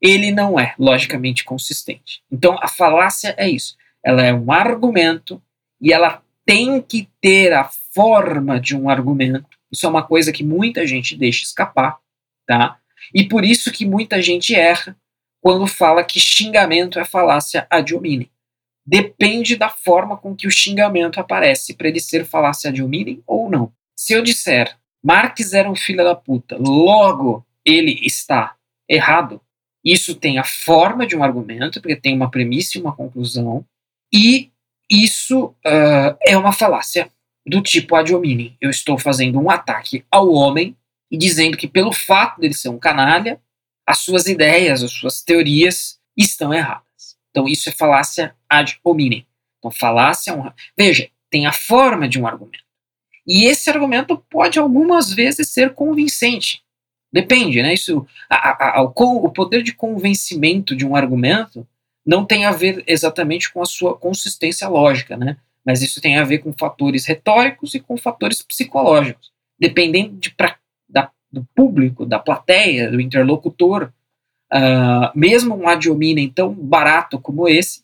ele 0.00 0.30
não 0.30 0.58
é 0.58 0.74
logicamente 0.78 1.44
consistente. 1.44 2.22
Então 2.30 2.58
a 2.60 2.68
falácia 2.68 3.34
é 3.38 3.48
isso. 3.48 3.76
Ela 4.04 4.22
é 4.22 4.34
um 4.34 4.52
argumento 4.52 5.40
e 5.80 5.92
ela 5.92 6.22
tem 6.44 6.80
que 6.82 7.08
ter 7.20 7.52
a 7.52 7.70
forma 7.94 8.60
de 8.60 8.76
um 8.76 8.90
argumento. 8.90 9.46
Isso 9.70 9.86
é 9.86 9.88
uma 9.88 10.02
coisa 10.02 10.32
que 10.32 10.44
muita 10.44 10.86
gente 10.86 11.16
deixa 11.16 11.44
escapar, 11.44 11.98
tá? 12.46 12.78
E 13.14 13.24
por 13.24 13.44
isso 13.44 13.72
que 13.72 13.86
muita 13.86 14.20
gente 14.20 14.54
erra 14.54 14.96
quando 15.40 15.66
fala 15.66 16.04
que 16.04 16.20
xingamento 16.20 16.98
é 16.98 17.04
falácia 17.04 17.66
ad 17.70 17.94
hominem. 17.94 18.30
Depende 18.84 19.56
da 19.56 19.68
forma 19.68 20.16
com 20.16 20.34
que 20.34 20.46
o 20.46 20.50
xingamento 20.50 21.20
aparece 21.20 21.74
para 21.74 21.88
ele 21.88 22.00
ser 22.00 22.24
falácia 22.24 22.70
ad 22.70 22.82
hominem 22.82 23.22
ou 23.26 23.48
não. 23.48 23.72
Se 23.96 24.12
eu 24.12 24.22
disser 24.22 24.76
Marx 25.02 25.52
era 25.52 25.70
um 25.70 25.76
filho 25.76 26.04
da 26.04 26.14
puta, 26.14 26.56
logo 26.58 27.44
ele 27.64 28.00
está 28.04 28.54
errado, 28.88 29.40
isso 29.84 30.14
tem 30.14 30.38
a 30.38 30.44
forma 30.44 31.06
de 31.06 31.16
um 31.16 31.24
argumento, 31.24 31.80
porque 31.80 31.96
tem 31.96 32.14
uma 32.14 32.30
premissa 32.30 32.78
e 32.78 32.80
uma 32.80 32.94
conclusão, 32.94 33.64
e 34.12 34.50
isso 34.90 35.46
uh, 35.46 36.16
é 36.24 36.36
uma 36.36 36.52
falácia 36.52 37.10
do 37.46 37.60
tipo 37.60 37.96
ad 37.96 38.14
hominem. 38.14 38.56
Eu 38.60 38.70
estou 38.70 38.98
fazendo 38.98 39.40
um 39.40 39.50
ataque 39.50 40.04
ao 40.10 40.30
homem 40.30 40.76
e 41.10 41.16
dizendo 41.16 41.56
que 41.56 41.66
pelo 41.66 41.92
fato 41.92 42.40
dele 42.40 42.54
ser 42.54 42.68
um 42.68 42.78
canalha, 42.78 43.40
as 43.86 43.98
suas 43.98 44.26
ideias, 44.26 44.82
as 44.82 44.92
suas 44.92 45.22
teorias 45.22 45.98
estão 46.16 46.54
erradas. 46.54 46.91
Então 47.32 47.48
isso 47.48 47.68
é 47.68 47.72
falácia 47.72 48.36
ad 48.48 48.78
hominem. 48.84 49.26
Então 49.58 49.70
falácia 49.70 50.30
é 50.30 50.34
um... 50.34 50.50
Veja, 50.76 51.10
tem 51.30 51.46
a 51.46 51.52
forma 51.52 52.08
de 52.08 52.20
um 52.20 52.26
argumento. 52.26 52.62
E 53.26 53.46
esse 53.46 53.70
argumento 53.70 54.22
pode 54.30 54.58
algumas 54.58 55.12
vezes 55.12 55.48
ser 55.48 55.74
convincente. 55.74 56.62
Depende, 57.12 57.62
né? 57.62 57.74
Isso, 57.74 58.06
a, 58.28 58.36
a, 58.36 58.78
a, 58.78 58.82
o, 58.82 59.30
poder 59.30 59.62
de 59.62 59.72
convencimento 59.72 60.74
de 60.74 60.86
um 60.86 60.96
argumento 60.96 61.66
não 62.04 62.24
tem 62.24 62.44
a 62.44 62.50
ver 62.50 62.82
exatamente 62.86 63.52
com 63.52 63.62
a 63.62 63.66
sua 63.66 63.96
consistência 63.96 64.68
lógica, 64.68 65.16
né? 65.16 65.36
Mas 65.64 65.82
isso 65.82 66.00
tem 66.00 66.18
a 66.18 66.24
ver 66.24 66.38
com 66.38 66.52
fatores 66.52 67.06
retóricos 67.06 67.74
e 67.74 67.80
com 67.80 67.96
fatores 67.96 68.42
psicológicos. 68.42 69.30
Dependendo 69.58 70.16
de, 70.16 70.30
pra, 70.30 70.56
da, 70.88 71.10
do 71.30 71.46
público, 71.54 72.04
da 72.04 72.18
plateia, 72.18 72.90
do 72.90 73.00
interlocutor, 73.00 73.92
uh, 74.52 75.10
mesmo 75.14 75.54
um 75.54 75.68
ad 75.68 75.88
hominem 75.88 76.28
tão 76.28 76.52
barato 76.52 77.18
como 77.18 77.48
esse 77.48 77.82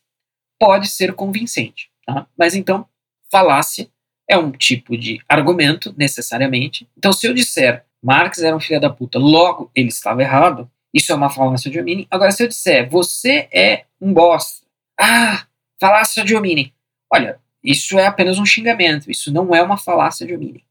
pode 0.59 0.89
ser 0.89 1.15
convincente. 1.15 1.91
Tá? 2.07 2.27
Mas 2.37 2.55
então, 2.55 2.87
falácia 3.31 3.89
é 4.29 4.37
um 4.37 4.51
tipo 4.51 4.97
de 4.97 5.21
argumento, 5.29 5.95
necessariamente. 5.97 6.89
Então, 6.97 7.13
se 7.13 7.27
eu 7.27 7.33
disser 7.33 7.85
Marx 8.03 8.39
era 8.39 8.55
um 8.55 8.61
filho 8.61 8.81
da 8.81 8.91
puta, 8.91 9.19
logo 9.19 9.71
ele 9.75 9.89
estava 9.89 10.23
errado, 10.23 10.71
isso 10.95 11.13
é 11.13 11.15
uma 11.15 11.31
falácia 11.31 11.71
de 11.71 11.81
hominem. 11.81 12.07
Agora, 12.11 12.31
se 12.31 12.43
eu 12.43 12.49
disser 12.49 12.89
você 12.89 13.49
é 13.53 13.85
um 14.01 14.13
bosta, 14.13 14.67
ah, 15.01 15.47
falácia 15.81 16.25
de 16.25 16.35
hominem. 16.35 16.73
Olha, 17.13 17.39
isso 17.63 17.99
é 17.99 18.07
apenas 18.07 18.39
um 18.39 18.47
xingamento, 18.47 19.11
isso 19.11 19.33
não 19.33 19.55
é 19.55 19.63
uma 19.63 19.77
falácia 19.77 20.27
de 20.27 20.35
hominem. 20.35 20.65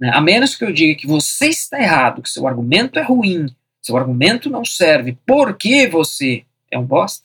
Né? 0.00 0.10
A 0.12 0.20
menos 0.20 0.54
que 0.54 0.64
eu 0.64 0.72
diga 0.72 0.98
que 0.98 1.06
você 1.06 1.48
está 1.48 1.80
errado, 1.80 2.22
que 2.22 2.30
seu 2.30 2.46
argumento 2.46 2.98
é 2.98 3.02
ruim, 3.02 3.46
seu 3.88 3.96
argumento 3.96 4.50
não 4.50 4.64
serve, 4.64 5.16
porque 5.26 5.86
você 5.88 6.44
é 6.70 6.78
um 6.78 6.84
bosta, 6.84 7.24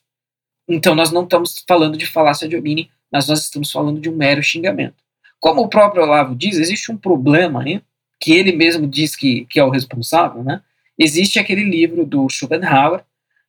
então 0.68 0.96
nós 0.96 1.12
não 1.12 1.24
estamos 1.24 1.64
falando 1.68 1.98
de 1.98 2.06
falácia 2.06 2.48
de 2.48 2.56
hominem, 2.56 2.90
mas 3.12 3.28
nós 3.28 3.42
estamos 3.42 3.72
falando 3.72 4.00
de 4.00 4.10
um 4.10 4.16
mero 4.16 4.42
xingamento. 4.42 4.96
Como 5.40 5.62
o 5.62 5.68
próprio 5.68 6.04
Olavo 6.04 6.34
diz, 6.34 6.58
existe 6.58 6.92
um 6.92 6.98
problema 6.98 7.64
aí, 7.64 7.82
que 8.20 8.32
ele 8.32 8.54
mesmo 8.54 8.88
diz 8.88 9.16
que, 9.16 9.46
que 9.50 9.60
é 9.60 9.64
o 9.64 9.70
responsável, 9.70 10.42
né? 10.42 10.62
Existe 10.98 11.38
aquele 11.38 11.64
livro 11.64 12.06
do 12.06 12.30
Schopenhauer, 12.30 13.04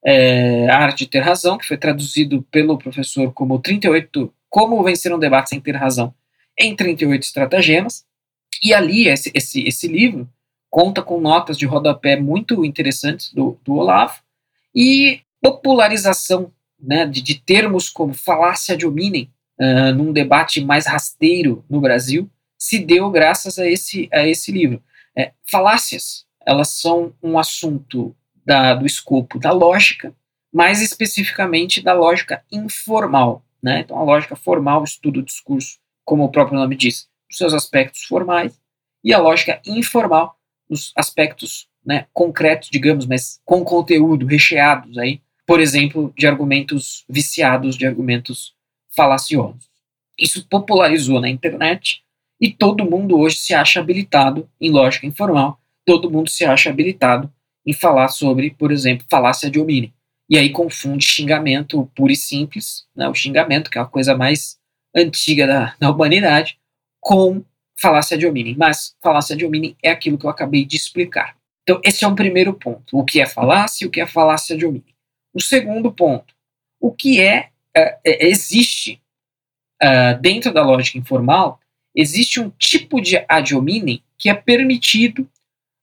é, 0.05 0.69
A 0.69 0.79
Arte 0.79 1.05
de 1.05 1.11
Ter 1.11 1.21
Razão, 1.21 1.57
que 1.57 1.67
foi 1.67 1.77
traduzido 1.77 2.43
pelo 2.51 2.77
professor 2.77 3.33
como 3.33 3.61
38, 3.61 4.33
Como 4.51 4.83
Vencer 4.83 5.15
um 5.15 5.19
Debate 5.19 5.51
Sem 5.51 5.61
Ter 5.61 5.77
Razão, 5.77 6.13
em 6.59 6.75
38 6.75 7.23
estratagemas, 7.23 8.05
e 8.61 8.75
ali 8.75 9.09
esse, 9.09 9.31
esse, 9.35 9.63
esse 9.63 9.87
livro 9.87 10.29
conta 10.75 11.05
com 11.05 11.21
notas 11.21 11.57
de 11.57 11.67
rodapé 11.67 12.17
muito 12.17 12.65
interessantes 12.65 13.33
do, 13.33 13.57
do 13.65 13.75
Olavo, 13.75 14.21
e 14.75 15.21
popularização 15.41 16.51
né, 16.77 17.07
de, 17.07 17.23
de 17.23 17.37
termos 17.37 17.89
como 17.89 18.13
falácia 18.13 18.77
de 18.77 18.85
hominem, 18.85 19.31
uh, 19.61 19.95
num 19.95 20.13
debate 20.13 20.61
mais 20.65 20.85
rasteiro 20.85 21.65
no 21.71 21.81
Brasil, 21.81 22.29
se 22.59 22.81
deu 22.81 23.09
graças 23.09 23.57
a 23.57 23.71
esse, 23.71 24.09
a 24.13 24.27
esse 24.27 24.51
livro. 24.51 24.83
É, 25.17 25.31
falácias, 25.49 26.27
elas 26.45 26.71
são 26.71 27.15
um 27.23 27.39
assunto 27.39 28.13
da, 28.45 28.75
do 28.75 28.85
escopo 28.85 29.39
da 29.39 29.53
lógica, 29.53 30.13
mais 30.53 30.83
especificamente 30.83 31.81
da 31.83 31.93
lógica 31.93 32.43
informal. 32.51 33.45
Né? 33.63 33.79
Então, 33.79 33.97
a 33.97 34.03
lógica 34.03 34.35
formal 34.35 34.83
estuda 34.83 35.21
o 35.21 35.25
discurso, 35.25 35.79
como 36.05 36.25
o 36.25 36.33
próprio 36.33 36.59
nome 36.59 36.75
diz, 36.75 37.07
os 37.31 37.37
seus 37.37 37.55
aspectos 37.55 38.03
formais, 38.03 38.61
e 39.05 39.15
a 39.15 39.19
lógica 39.19 39.61
informal, 39.65 40.37
os 40.69 40.93
aspectos 40.97 41.69
né, 41.85 42.07
concretos, 42.13 42.71
digamos, 42.71 43.07
mas 43.07 43.41
com 43.45 43.65
conteúdo, 43.65 44.27
recheados 44.27 44.97
aí, 44.99 45.21
por 45.47 45.61
exemplo, 45.61 46.13
de 46.17 46.27
argumentos 46.27 47.05
viciados, 47.09 47.77
de 47.77 47.87
argumentos 47.87 48.55
falaciosos. 48.97 49.69
Isso 50.19 50.47
popularizou 50.49 51.21
na 51.21 51.29
internet 51.29 52.03
e 52.41 52.51
todo 52.51 52.89
mundo 52.89 53.19
hoje 53.19 53.37
se 53.37 53.55
acha 53.55 53.81
habilitado 53.81 54.49
em 54.61 54.71
lógica 54.71 55.07
informal, 55.07 55.61
todo 55.85 56.11
mundo 56.11 56.31
se 56.31 56.45
acha 56.45 56.71
habilitado 56.71 57.33
em 57.67 57.73
falar 57.73 58.09
sobre, 58.09 58.51
por 58.51 58.73
exemplo, 58.73 59.07
falácia 59.11 59.51
de 59.51 59.59
hominem. 59.59 59.93
E 60.29 60.39
aí 60.39 60.51
confunde 60.51 61.05
xingamento 61.05 61.91
puro 61.95 62.13
e 62.13 62.17
simples, 62.17 62.87
né, 62.97 63.09
o 63.09 63.15
xingamento, 63.15 63.71
que 63.71 63.79
é 63.79 63.81
a 63.81 63.87
coisa 63.87 64.17
mais 64.17 64.59
antiga 64.95 65.47
da, 65.47 65.75
da 65.79 65.91
humanidade, 65.91 66.59
com 67.01 67.45
falácia 67.81 68.17
de 68.17 68.27
hominem. 68.27 68.57
Mas 68.57 68.95
falácia 69.03 69.37
de 69.37 69.45
hominem 69.45 69.77
é 69.83 69.91
aquilo 69.91 70.19
que 70.19 70.27
eu 70.27 70.31
acabei 70.31 70.65
de 70.65 70.77
explicar. 70.77 71.37
Então, 71.63 71.81
esse 71.85 72.05
é 72.05 72.09
um 72.09 72.15
primeiro 72.15 72.53
ponto. 72.55 72.97
O 72.97 73.05
que 73.05 73.21
é 73.21 73.27
falácia 73.27 73.85
e 73.85 73.89
o 73.89 73.91
que 73.91 74.01
é 74.01 74.07
falácia 74.07 74.57
de 74.57 74.67
hominem. 74.67 74.95
O 75.33 75.41
segundo 75.41 75.91
ponto, 75.93 76.35
o 76.81 76.93
que 76.93 77.21
é 77.21 77.51
uh, 77.77 78.01
existe 78.05 79.01
uh, 79.83 80.21
dentro 80.21 80.53
da 80.53 80.63
lógica 80.63 80.99
informal, 80.99 81.59
existe 81.95 82.41
um 82.41 82.51
tipo 82.51 83.01
de 83.01 83.25
ad 83.29 83.55
hominem 83.55 84.03
que 84.19 84.29
é 84.29 84.35
permitido 84.35 85.29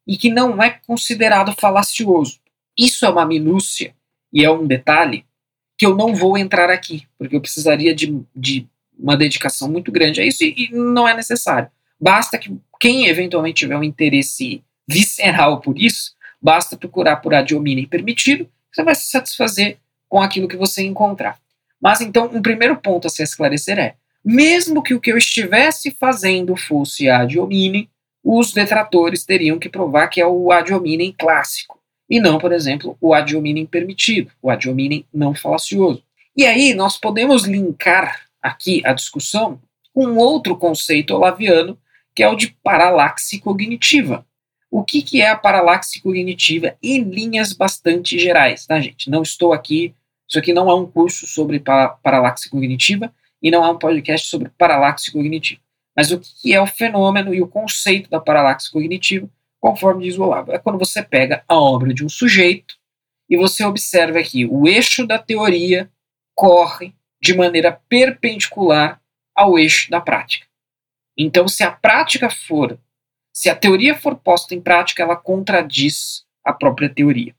e 0.08 0.17
que 0.17 0.30
não 0.30 0.62
é 0.62 0.69
considerado 0.69 1.54
falacioso. 1.54 2.39
Isso 2.77 3.06
é 3.06 3.10
uma 3.10 3.25
minúcia 3.25 3.95
e 4.32 4.43
é 4.43 4.51
um 4.51 4.65
detalhe 4.65 5.25
que 5.77 5.86
eu 5.86 5.95
não 5.95 6.13
vou 6.13 6.38
entrar 6.38 6.69
aqui, 6.69 7.08
porque 7.17 7.36
eu 7.36 7.41
precisaria 7.41 7.93
de, 7.93 8.23
de 8.36 8.67
uma 8.97 9.17
dedicação 9.17 9.69
muito 9.69 9.91
grande 9.91 10.21
a 10.21 10.25
isso 10.25 10.43
e, 10.43 10.54
e 10.58 10.69
não 10.71 11.08
é 11.08 11.15
necessário. 11.15 11.69
Basta 12.02 12.38
que 12.38 12.58
quem 12.80 13.06
eventualmente 13.06 13.60
tiver 13.60 13.78
um 13.78 13.84
interesse 13.84 14.64
visceral 14.88 15.62
por 15.62 15.78
isso, 15.78 16.14
basta 16.42 16.76
procurar 16.76 17.18
por 17.18 17.34
ad 17.34 17.54
permitido, 17.90 18.50
você 18.72 18.84
vai 18.84 18.96
se 18.96 19.10
satisfazer 19.10 19.78
com 20.10 20.20
aquilo 20.20 20.48
que 20.48 20.58
você 20.58 20.82
encontrar. 20.84 21.38
Mas 21.80 22.02
então, 22.02 22.30
um 22.34 22.42
primeiro 22.42 22.76
ponto 22.78 23.08
a 23.08 23.10
se 23.10 23.22
esclarecer 23.22 23.78
é: 23.78 23.96
mesmo 24.24 24.82
que 24.82 24.94
o 24.94 25.00
que 25.00 25.12
eu 25.12 25.18
estivesse 25.18 25.92
fazendo 25.92 26.56
fosse 26.56 27.08
ad 27.10 27.36
os 28.24 28.54
detratores 28.54 29.26
teriam 29.26 29.58
que 29.58 29.70
provar 29.70 30.08
que 30.08 30.22
é 30.22 30.26
o 30.26 30.52
ad 30.52 30.70
clássico, 31.18 31.80
e 32.10 32.20
não, 32.20 32.38
por 32.38 32.52
exemplo, 32.52 32.98
o 33.00 33.14
ad 33.14 33.34
permitido, 33.72 34.32
o 34.42 34.50
ad 34.50 34.68
não 35.14 35.34
falacioso. 35.34 36.04
E 36.36 36.46
aí 36.46 36.74
nós 36.74 36.98
podemos 36.98 37.46
linkar 37.46 38.22
aqui 38.42 38.82
a 38.86 38.94
discussão 38.94 39.60
com 39.94 40.16
outro 40.18 40.56
conceito 40.56 41.14
olaviano, 41.14 41.78
que 42.15 42.24
é 42.24 42.30
o 42.30 42.36
de 42.36 42.56
paralaxe 42.63 43.39
cognitiva. 43.39 44.26
O 44.69 44.84
que, 44.84 45.02
que 45.02 45.21
é 45.21 45.30
a 45.30 45.36
paralaxe 45.36 46.02
cognitiva 46.02 46.78
em 46.82 47.04
linhas 47.04 47.54
bastante 47.54 48.17
gerais, 48.17 48.65
tá, 48.65 48.80
gente? 48.80 49.10
Não 49.10 49.21
estou 49.21 49.54
aqui 49.54 49.93
isso 50.32 50.39
aqui 50.39 50.54
não 50.54 50.69
é 50.69 50.74
um 50.74 50.89
curso 50.89 51.28
sobre 51.28 51.60
paralaxe 51.60 52.50
cognitiva 52.50 53.13
e 53.43 53.52
não 53.52 53.65
é 53.65 53.69
um 53.69 53.78
podcast 53.78 54.30
sobre 54.30 54.47
paralaxe 54.58 55.12
cognitiva. 55.12 55.60
Mas 55.93 56.10
o 56.10 56.21
que 56.21 56.54
é 56.54 56.62
o 56.62 56.65
fenômeno 56.65 57.34
e 57.34 57.41
o 57.41 57.47
conceito 57.50 58.10
da 58.10 58.17
paralaxe 58.17 58.71
cognitiva, 58.71 59.30
conforme 59.60 60.06
diz 60.06 60.17
o 60.17 60.24
Olavo? 60.24 60.54
É 60.54 60.58
quando 60.58 60.80
você 60.80 61.04
pega 61.04 61.43
a 61.50 61.60
obra 61.60 61.93
de 61.93 62.06
um 62.06 62.08
sujeito 62.08 62.76
e 63.30 63.36
você 63.36 63.65
observa 63.65 64.24
que 64.24 64.45
o 64.45 64.69
eixo 64.69 65.06
da 65.06 65.19
teoria 65.19 65.91
corre 66.34 66.95
de 67.21 67.36
maneira 67.36 67.78
perpendicular 67.89 69.02
ao 69.36 69.60
eixo 69.60 69.91
da 69.91 70.00
prática. 70.00 70.47
Então, 71.17 71.47
se 71.47 71.63
a 71.63 71.71
prática 71.71 72.30
for, 72.30 72.78
se 73.34 73.50
a 73.50 73.56
teoria 73.56 73.95
for 73.95 74.15
posta 74.15 74.56
em 74.56 74.62
prática, 74.62 75.04
ela 75.04 75.15
contradiz 75.15 76.26
a 76.43 76.54
própria 76.54 76.89
teoria. 76.89 77.36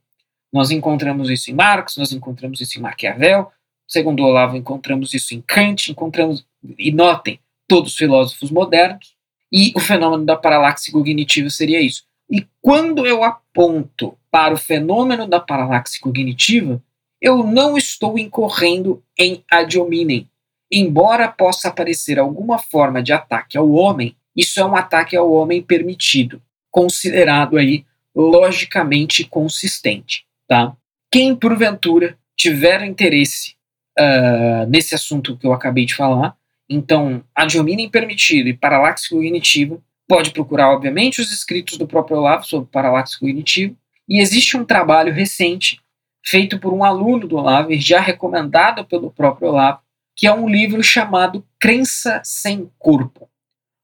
Nós 0.53 0.71
encontramos 0.71 1.31
isso 1.31 1.51
em 1.51 1.55
Marx, 1.55 1.97
nós 1.97 2.13
encontramos 2.13 2.61
isso 2.61 2.79
em 2.79 2.83
Maquiavel, 2.83 3.51
segundo 3.89 4.23
Olavo, 4.23 4.57
encontramos 4.57 5.15
isso 5.15 5.35
em 5.35 5.41
Kant, 5.41 5.91
encontramos, 5.91 6.47
e 6.79 6.93
notem, 6.93 7.41
todos 7.67 7.93
os 7.93 7.97
filósofos 7.97 8.51
modernos, 8.51 9.15
e 9.51 9.73
o 9.75 9.81
fenômeno 9.81 10.25
da 10.25 10.37
paralaxe 10.37 10.91
cognitiva 10.91 11.51
seria 11.51 11.81
isso. 11.81 12.05
E 12.31 12.47
quando 12.61 13.07
eu 13.07 13.23
aponto 13.23 14.17
para 14.31 14.55
o 14.55 14.59
fenômeno 14.59 15.27
da 15.27 15.39
paralaxe 15.39 16.01
cognitiva, 16.01 16.83
eu 17.21 17.45
não 17.45 17.77
estou 17.77 18.19
incorrendo 18.19 19.03
em 19.19 19.45
ad 19.51 19.79
hominem. 19.79 20.29
Embora 20.73 21.29
possa 21.29 21.69
aparecer 21.69 22.19
alguma 22.19 22.59
forma 22.59 23.03
de 23.03 23.13
ataque 23.13 23.59
ao 23.59 23.71
homem, 23.71 24.17
isso 24.35 24.59
é 24.59 24.65
um 24.65 24.75
ataque 24.75 25.15
ao 25.15 25.31
homem 25.31 25.61
permitido, 25.61 26.41
considerado 26.71 27.59
aí 27.59 27.85
logicamente 28.15 29.25
consistente. 29.25 30.25
Tá? 30.49 30.75
Quem, 31.11 31.37
porventura, 31.37 32.17
tiver 32.35 32.83
interesse 32.85 33.55
uh, 33.99 34.67
nesse 34.67 34.95
assunto 34.95 35.37
que 35.37 35.47
eu 35.47 35.53
acabei 35.53 35.85
de 35.85 35.95
falar, 35.95 36.35
então, 36.69 37.23
ad 37.35 37.59
hominem 37.59 37.91
permitido 37.91 38.49
e 38.49 38.57
paralaxe 38.57 39.11
cognitiva, 39.11 39.79
pode 40.09 40.31
procurar, 40.31 40.71
obviamente, 40.71 41.21
os 41.21 41.31
escritos 41.31 41.77
do 41.77 41.87
próprio 41.87 42.17
Olavo 42.17 42.45
sobre 42.45 42.71
paralaxe 42.71 43.19
cognitiva, 43.19 43.75
e 44.09 44.21
existe 44.21 44.57
um 44.57 44.65
trabalho 44.65 45.13
recente 45.13 45.81
feito 46.25 46.59
por 46.59 46.73
um 46.73 46.83
aluno 46.83 47.27
do 47.27 47.37
Olavo, 47.37 47.75
já 47.75 48.01
recomendado 48.01 48.85
pelo 48.87 49.11
próprio 49.11 49.49
Olavo, 49.49 49.81
que 50.23 50.29
é 50.29 50.33
um 50.33 50.49
livro 50.49 50.81
chamado 50.85 51.45
Crença 51.59 52.23
Sem 52.25 52.71
Corpo. 52.79 53.29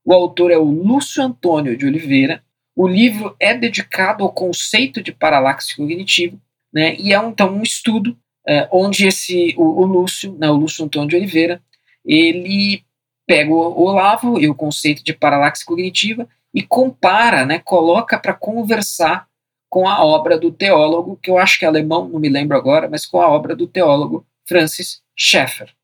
O 0.05 0.14
autor 0.14 0.53
é 0.53 0.57
o 0.57 0.62
Lúcio 0.62 1.20
Antônio 1.20 1.77
de 1.77 1.85
Oliveira. 1.85 2.44
O 2.77 2.87
livro 2.87 3.35
é 3.40 3.55
dedicado 3.55 4.22
ao 4.22 4.33
conceito 4.33 5.03
de 5.03 5.11
paralaxe 5.11 5.74
cognitivo, 5.74 6.40
né, 6.72 6.94
e 6.94 7.12
é 7.12 7.16
então 7.16 7.53
um 7.53 7.62
estudo 7.64 8.16
é, 8.46 8.68
onde 8.70 9.05
esse 9.05 9.53
o, 9.59 9.83
o 9.83 9.85
Lúcio, 9.85 10.33
né, 10.38 10.48
o 10.48 10.55
Lúcio 10.55 10.85
Antônio 10.85 11.09
de 11.09 11.16
Oliveira, 11.16 11.61
ele 12.05 12.85
pega 13.27 13.51
o 13.51 13.83
Olavo 13.83 14.38
e 14.38 14.48
o 14.48 14.55
conceito 14.55 15.03
de 15.03 15.12
paralaxe 15.12 15.64
cognitiva 15.64 16.29
e 16.55 16.62
compara, 16.62 17.44
né, 17.44 17.59
coloca 17.59 18.16
para 18.16 18.33
conversar 18.33 19.27
com 19.68 19.88
a 19.88 20.05
obra 20.05 20.38
do 20.38 20.53
teólogo, 20.53 21.18
que 21.20 21.33
eu 21.33 21.37
acho 21.37 21.59
que 21.59 21.64
é 21.64 21.68
alemão, 21.68 22.09
não 22.09 22.20
me 22.20 22.29
lembro 22.29 22.57
agora, 22.57 22.88
mas 22.88 23.05
com 23.05 23.20
a 23.20 23.29
obra 23.29 23.57
do 23.57 23.66
teólogo 23.66 24.24
Francis 24.46 25.03
Schaeffer. 25.16 25.77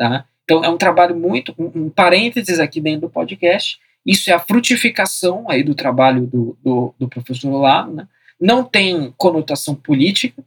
Tá? 0.00 0.24
Então 0.44 0.64
é 0.64 0.68
um 0.70 0.78
trabalho 0.78 1.14
muito, 1.14 1.54
um, 1.58 1.90
parênteses 1.90 2.58
aqui 2.58 2.80
dentro 2.80 3.02
do 3.02 3.10
podcast, 3.10 3.78
isso 4.06 4.30
é 4.30 4.32
a 4.32 4.38
frutificação 4.38 5.44
aí 5.46 5.62
do 5.62 5.74
trabalho 5.74 6.26
do, 6.26 6.56
do, 6.64 6.94
do 6.98 7.06
professor 7.06 7.52
Olavo, 7.52 7.92
né? 7.92 8.08
não 8.40 8.64
tem 8.64 9.12
conotação 9.18 9.74
política, 9.74 10.42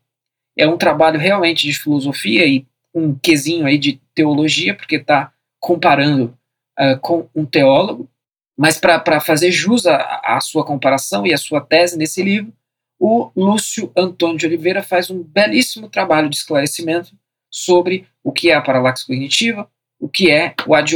é 0.58 0.68
um 0.68 0.76
trabalho 0.76 1.20
realmente 1.20 1.68
de 1.68 1.80
filosofia 1.80 2.48
e 2.48 2.66
um 2.96 3.14
quesinho 3.14 3.68
aí 3.68 3.78
de 3.78 4.02
teologia, 4.16 4.74
porque 4.74 4.96
está 4.96 5.32
comparando 5.60 6.36
uh, 6.80 7.00
com 7.00 7.30
um 7.36 7.46
teólogo, 7.46 8.10
mas 8.58 8.80
para 8.80 9.20
fazer 9.20 9.52
jus 9.52 9.86
à 9.86 10.40
sua 10.42 10.66
comparação 10.66 11.28
e 11.28 11.34
à 11.34 11.38
sua 11.38 11.62
tese 11.62 11.96
nesse 11.96 12.24
livro, 12.24 12.52
o 13.00 13.30
Lúcio 13.36 13.92
Antônio 13.96 14.38
de 14.38 14.48
Oliveira 14.48 14.82
faz 14.82 15.12
um 15.12 15.22
belíssimo 15.22 15.90
trabalho 15.90 16.28
de 16.28 16.38
esclarecimento 16.38 17.14
sobre 17.54 18.08
o 18.24 18.32
que 18.32 18.50
é 18.50 18.56
a 18.56 18.62
paralaxe 18.62 19.06
cognitiva, 19.06 19.70
o 20.00 20.10
que 20.10 20.32
é 20.32 20.56
o 20.66 20.74
ad 20.74 20.92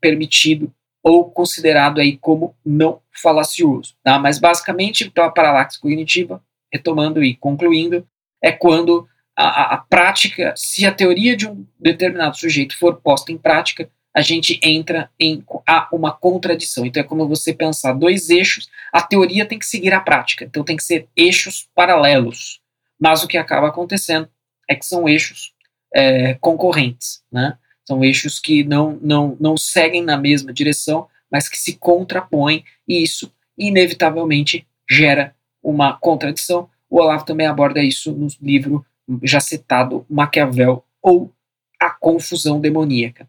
permitido 0.00 0.72
ou 1.02 1.28
considerado 1.28 2.00
aí 2.00 2.16
como 2.16 2.54
não 2.64 3.00
falacioso. 3.12 3.96
Tá? 4.04 4.16
Mas 4.16 4.38
basicamente, 4.38 5.04
então, 5.04 5.24
a 5.24 5.30
paralaxe 5.30 5.80
cognitiva, 5.80 6.40
retomando 6.72 7.24
e 7.24 7.34
concluindo, 7.34 8.06
é 8.42 8.52
quando 8.52 9.08
a, 9.36 9.46
a, 9.46 9.74
a 9.74 9.76
prática, 9.78 10.54
se 10.56 10.86
a 10.86 10.92
teoria 10.92 11.36
de 11.36 11.48
um 11.48 11.66
determinado 11.78 12.36
sujeito 12.36 12.78
for 12.78 13.00
posta 13.00 13.32
em 13.32 13.38
prática, 13.38 13.90
a 14.14 14.20
gente 14.20 14.60
entra 14.62 15.10
em 15.18 15.44
a 15.66 15.88
uma 15.92 16.12
contradição. 16.12 16.86
Então 16.86 17.02
é 17.02 17.06
como 17.06 17.28
você 17.28 17.52
pensar 17.52 17.92
dois 17.92 18.30
eixos, 18.30 18.68
a 18.92 19.02
teoria 19.02 19.44
tem 19.44 19.58
que 19.58 19.66
seguir 19.66 19.92
a 19.92 20.00
prática, 20.00 20.44
então 20.44 20.64
tem 20.64 20.76
que 20.76 20.84
ser 20.84 21.08
eixos 21.16 21.68
paralelos. 21.74 22.60
Mas 22.98 23.22
o 23.22 23.28
que 23.28 23.36
acaba 23.36 23.68
acontecendo 23.68 24.28
é 24.68 24.74
que 24.74 24.86
são 24.86 25.08
eixos 25.08 25.55
é, 25.96 26.34
concorrentes, 26.34 27.22
né? 27.32 27.56
São 27.86 28.04
eixos 28.04 28.38
que 28.38 28.62
não, 28.62 28.98
não, 29.00 29.34
não 29.40 29.56
seguem 29.56 30.02
na 30.02 30.18
mesma 30.18 30.52
direção, 30.52 31.08
mas 31.32 31.48
que 31.48 31.56
se 31.56 31.78
contrapõem, 31.78 32.62
e 32.86 33.02
isso 33.02 33.32
inevitavelmente 33.56 34.66
gera 34.88 35.34
uma 35.62 35.96
contradição. 35.96 36.68
O 36.90 37.00
Olavo 37.00 37.24
também 37.24 37.46
aborda 37.46 37.82
isso 37.82 38.12
no 38.12 38.28
livro 38.42 38.84
já 39.22 39.40
citado 39.40 40.04
Maquiavel 40.10 40.84
ou 41.00 41.32
A 41.80 41.88
Confusão 41.90 42.60
Demoníaca. 42.60 43.26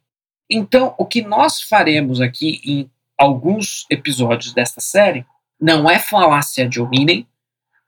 Então, 0.49 0.93
o 0.97 1.05
que 1.05 1.21
nós 1.21 1.61
faremos 1.61 2.19
aqui 2.19 2.59
em 2.65 2.91
alguns 3.17 3.85
episódios 3.89 4.53
desta 4.53 4.81
série 4.81 5.25
não 5.59 5.89
é 5.89 5.99
falácia 5.99 6.65
ad 6.65 6.81
hominem, 6.81 7.25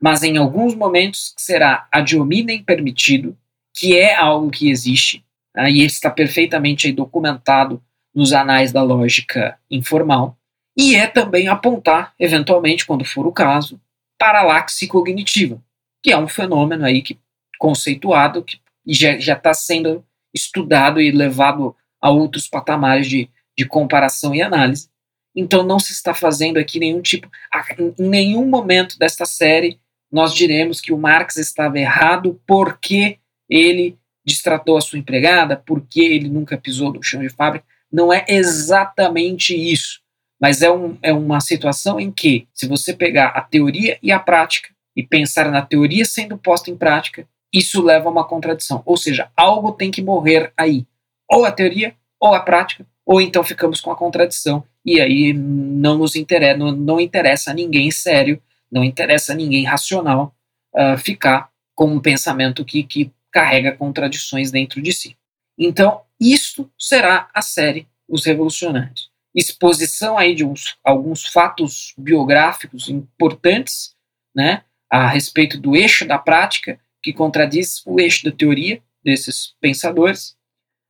mas 0.02 0.24
em 0.24 0.38
alguns 0.38 0.74
momentos 0.74 1.34
será 1.38 1.88
ad 1.92 2.18
hominem 2.18 2.64
permitido, 2.64 3.38
que 3.80 3.98
é 3.98 4.14
algo 4.14 4.52
que 4.52 4.70
existe, 4.70 5.24
né, 5.56 5.72
e 5.72 5.86
está 5.86 6.10
perfeitamente 6.10 6.92
documentado 6.92 7.82
nos 8.14 8.34
anais 8.34 8.74
da 8.74 8.84
lógica 8.84 9.58
informal, 9.72 10.38
e 10.78 10.96
é 10.96 11.08
também 11.08 11.48
apontar, 11.48 12.14
eventualmente, 12.20 12.86
quando 12.86 13.06
for 13.06 13.26
o 13.26 13.32
caso, 13.32 13.80
paralaxe 14.18 14.86
cognitiva, 14.86 15.62
que 16.04 16.12
é 16.12 16.18
um 16.18 16.28
fenômeno 16.28 16.84
aí 16.84 17.02
que, 17.02 17.18
conceituado 17.58 18.44
que 18.44 18.60
já 18.86 19.34
está 19.34 19.54
sendo 19.54 20.04
estudado 20.34 21.00
e 21.00 21.10
levado 21.12 21.74
a 22.02 22.10
outros 22.10 22.50
patamares 22.50 23.08
de, 23.08 23.30
de 23.58 23.66
comparação 23.66 24.36
e 24.36 24.42
análise. 24.42 24.90
Então 25.34 25.64
não 25.64 25.80
se 25.80 25.94
está 25.94 26.14
fazendo 26.14 26.58
aqui 26.58 26.80
nenhum 26.80 27.02
tipo, 27.02 27.30
em 27.78 28.08
nenhum 28.10 28.46
momento 28.46 28.98
desta 28.98 29.26
série 29.26 29.80
nós 30.12 30.34
diremos 30.34 30.82
que 30.82 30.92
o 30.92 30.98
Marx 30.98 31.38
estava 31.38 31.78
errado 31.80 32.42
porque 32.48 33.19
ele 33.50 33.98
distratou 34.26 34.78
a 34.78 34.82
sua 34.82 35.00
empregada, 35.00 35.58
porque 35.58 36.02
ele 36.02 36.30
nunca 36.30 36.58
pisou 36.58 36.94
no 36.94 37.02
chão 37.02 37.22
de 37.22 37.30
fábrica. 37.30 37.66
Não 37.92 38.14
é 38.14 38.24
exatamente 38.28 39.56
isso, 39.56 40.02
mas 40.40 40.62
é, 40.62 40.72
um, 40.72 40.98
é 41.02 41.12
uma 41.12 41.42
situação 41.42 42.00
em 42.00 42.12
que, 42.12 42.48
se 42.54 42.68
você 42.68 42.94
pegar 42.94 43.30
a 43.30 43.42
teoria 43.42 43.98
e 44.04 44.12
a 44.12 44.20
prática 44.20 44.70
e 44.96 45.02
pensar 45.02 45.50
na 45.50 45.62
teoria 45.62 46.06
sendo 46.06 46.38
posta 46.38 46.70
em 46.70 46.78
prática, 46.78 47.28
isso 47.52 47.82
leva 47.82 48.08
a 48.08 48.12
uma 48.12 48.28
contradição. 48.28 48.84
Ou 48.86 48.96
seja, 48.96 49.32
algo 49.36 49.72
tem 49.72 49.90
que 49.90 50.02
morrer 50.02 50.54
aí 50.56 50.86
ou 51.30 51.46
a 51.46 51.52
teoria 51.52 51.96
ou 52.20 52.34
a 52.34 52.40
prática, 52.40 52.86
ou 53.06 53.22
então 53.22 53.44
ficamos 53.44 53.80
com 53.80 53.92
a 53.92 53.96
contradição 53.96 54.64
e 54.86 55.00
aí 55.00 55.34
não 55.34 55.98
nos 55.98 56.16
interessa, 56.16 56.58
não, 56.58 56.72
não 56.72 57.00
interessa 57.00 57.52
a 57.52 57.54
ninguém 57.54 57.92
sério, 57.92 58.42
não 58.72 58.84
interessa 58.84 59.34
a 59.34 59.36
ninguém 59.36 59.64
racional 59.64 60.34
uh, 60.76 60.98
ficar 60.98 61.50
com 61.76 61.94
um 61.94 62.00
pensamento 62.00 62.66
que, 62.66 62.84
que 62.84 63.12
carrega 63.32 63.76
contradições 63.76 64.52
dentro 64.52 64.82
de 64.82 64.92
si. 64.94 65.18
Então, 65.58 66.02
isto 66.20 66.72
será 66.78 67.30
a 67.34 67.42
série 67.42 67.88
Os 68.08 68.26
Revolucionários. 68.26 69.10
Exposição 69.36 70.18
aí 70.18 70.34
de 70.34 70.44
uns, 70.44 70.78
alguns 70.84 71.26
fatos 71.26 71.94
biográficos 71.98 72.90
importantes, 72.90 73.96
né, 74.36 74.64
a 74.90 75.08
respeito 75.08 75.60
do 75.60 75.76
eixo 75.76 76.08
da 76.08 76.18
prática, 76.18 76.80
que 77.02 77.14
contradiz 77.14 77.82
o 77.86 78.00
eixo 78.00 78.26
da 78.26 78.32
teoria 78.32 78.82
desses 79.04 79.54
pensadores, 79.62 80.38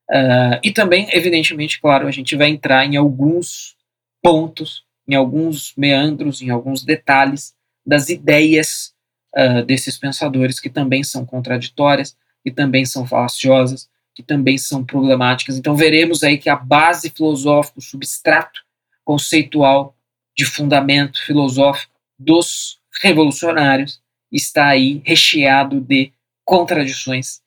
Uh, 0.10 0.58
e 0.64 0.72
também, 0.72 1.08
evidentemente, 1.12 1.80
claro, 1.80 2.08
a 2.08 2.12
gente 2.12 2.36
vai 2.36 2.50
entrar 2.50 2.84
em 2.84 2.98
alguns 2.98 3.78
pontos, 4.24 4.84
em 5.08 5.14
alguns 5.14 5.74
meandros, 5.78 6.42
em 6.42 6.50
alguns 6.50 6.84
detalhes 6.84 7.54
das 7.86 8.10
ideias 8.10 8.92
uh, 9.38 9.64
desses 9.64 10.00
pensadores 10.00 10.60
que 10.60 10.70
também 10.70 11.04
são 11.04 11.24
contraditórias, 11.26 12.18
que 12.44 12.52
também 12.52 12.86
são 12.86 13.06
falaciosas, 13.06 13.90
que 14.14 14.24
também 14.24 14.58
são 14.58 14.84
problemáticas. 14.84 15.58
Então, 15.58 15.76
veremos 15.76 16.24
aí 16.24 16.38
que 16.38 16.50
a 16.50 16.56
base 16.56 17.10
filosófica, 17.10 17.80
o 17.80 17.82
substrato 17.82 18.62
conceitual 19.04 19.96
de 20.38 20.46
fundamento 20.46 21.24
filosófico 21.26 21.94
dos 22.18 22.80
revolucionários 23.02 24.02
está 24.32 24.68
aí 24.68 25.02
recheado 25.06 25.80
de 25.80 26.12
contradições 26.46 27.42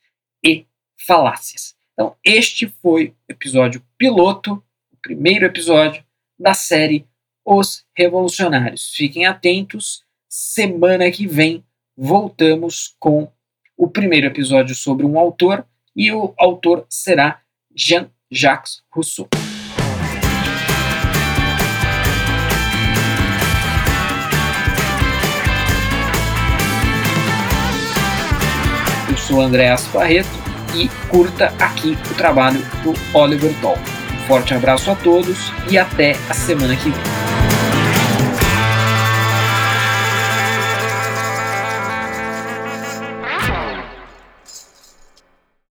e 0.44 0.66
falácias. 1.06 1.74
Então, 1.92 2.16
este 2.24 2.68
foi 2.80 3.14
o 3.28 3.32
episódio 3.32 3.84
piloto, 3.98 4.62
o 4.92 4.96
primeiro 4.96 5.44
episódio 5.44 6.04
da 6.38 6.54
série 6.54 7.06
Os 7.44 7.84
Revolucionários. 7.96 8.92
Fiquem 8.94 9.26
atentos, 9.26 10.02
semana 10.28 11.10
que 11.10 11.26
vem 11.26 11.64
voltamos 11.96 12.96
com 12.98 13.30
o 13.76 13.88
primeiro 13.88 14.26
episódio 14.26 14.74
sobre 14.74 15.04
um 15.04 15.18
autor 15.18 15.64
e 15.94 16.12
o 16.12 16.34
autor 16.38 16.86
será 16.88 17.40
Jean-Jacques 17.74 18.82
Rousseau. 18.90 19.28
Eu 29.08 29.16
sou 29.16 29.40
Andréas 29.40 29.86
Barreto 29.88 30.28
e 30.74 30.88
curta 31.08 31.46
aqui 31.62 31.96
o 32.10 32.14
trabalho 32.14 32.60
do 32.82 32.92
Oliver 33.16 33.54
Talk. 33.60 33.80
Um 34.14 34.26
forte 34.26 34.54
abraço 34.54 34.90
a 34.90 34.96
todos 34.96 35.52
e 35.70 35.76
até 35.76 36.12
a 36.30 36.34
semana 36.34 36.76
que 36.76 36.88
vem. 36.88 37.31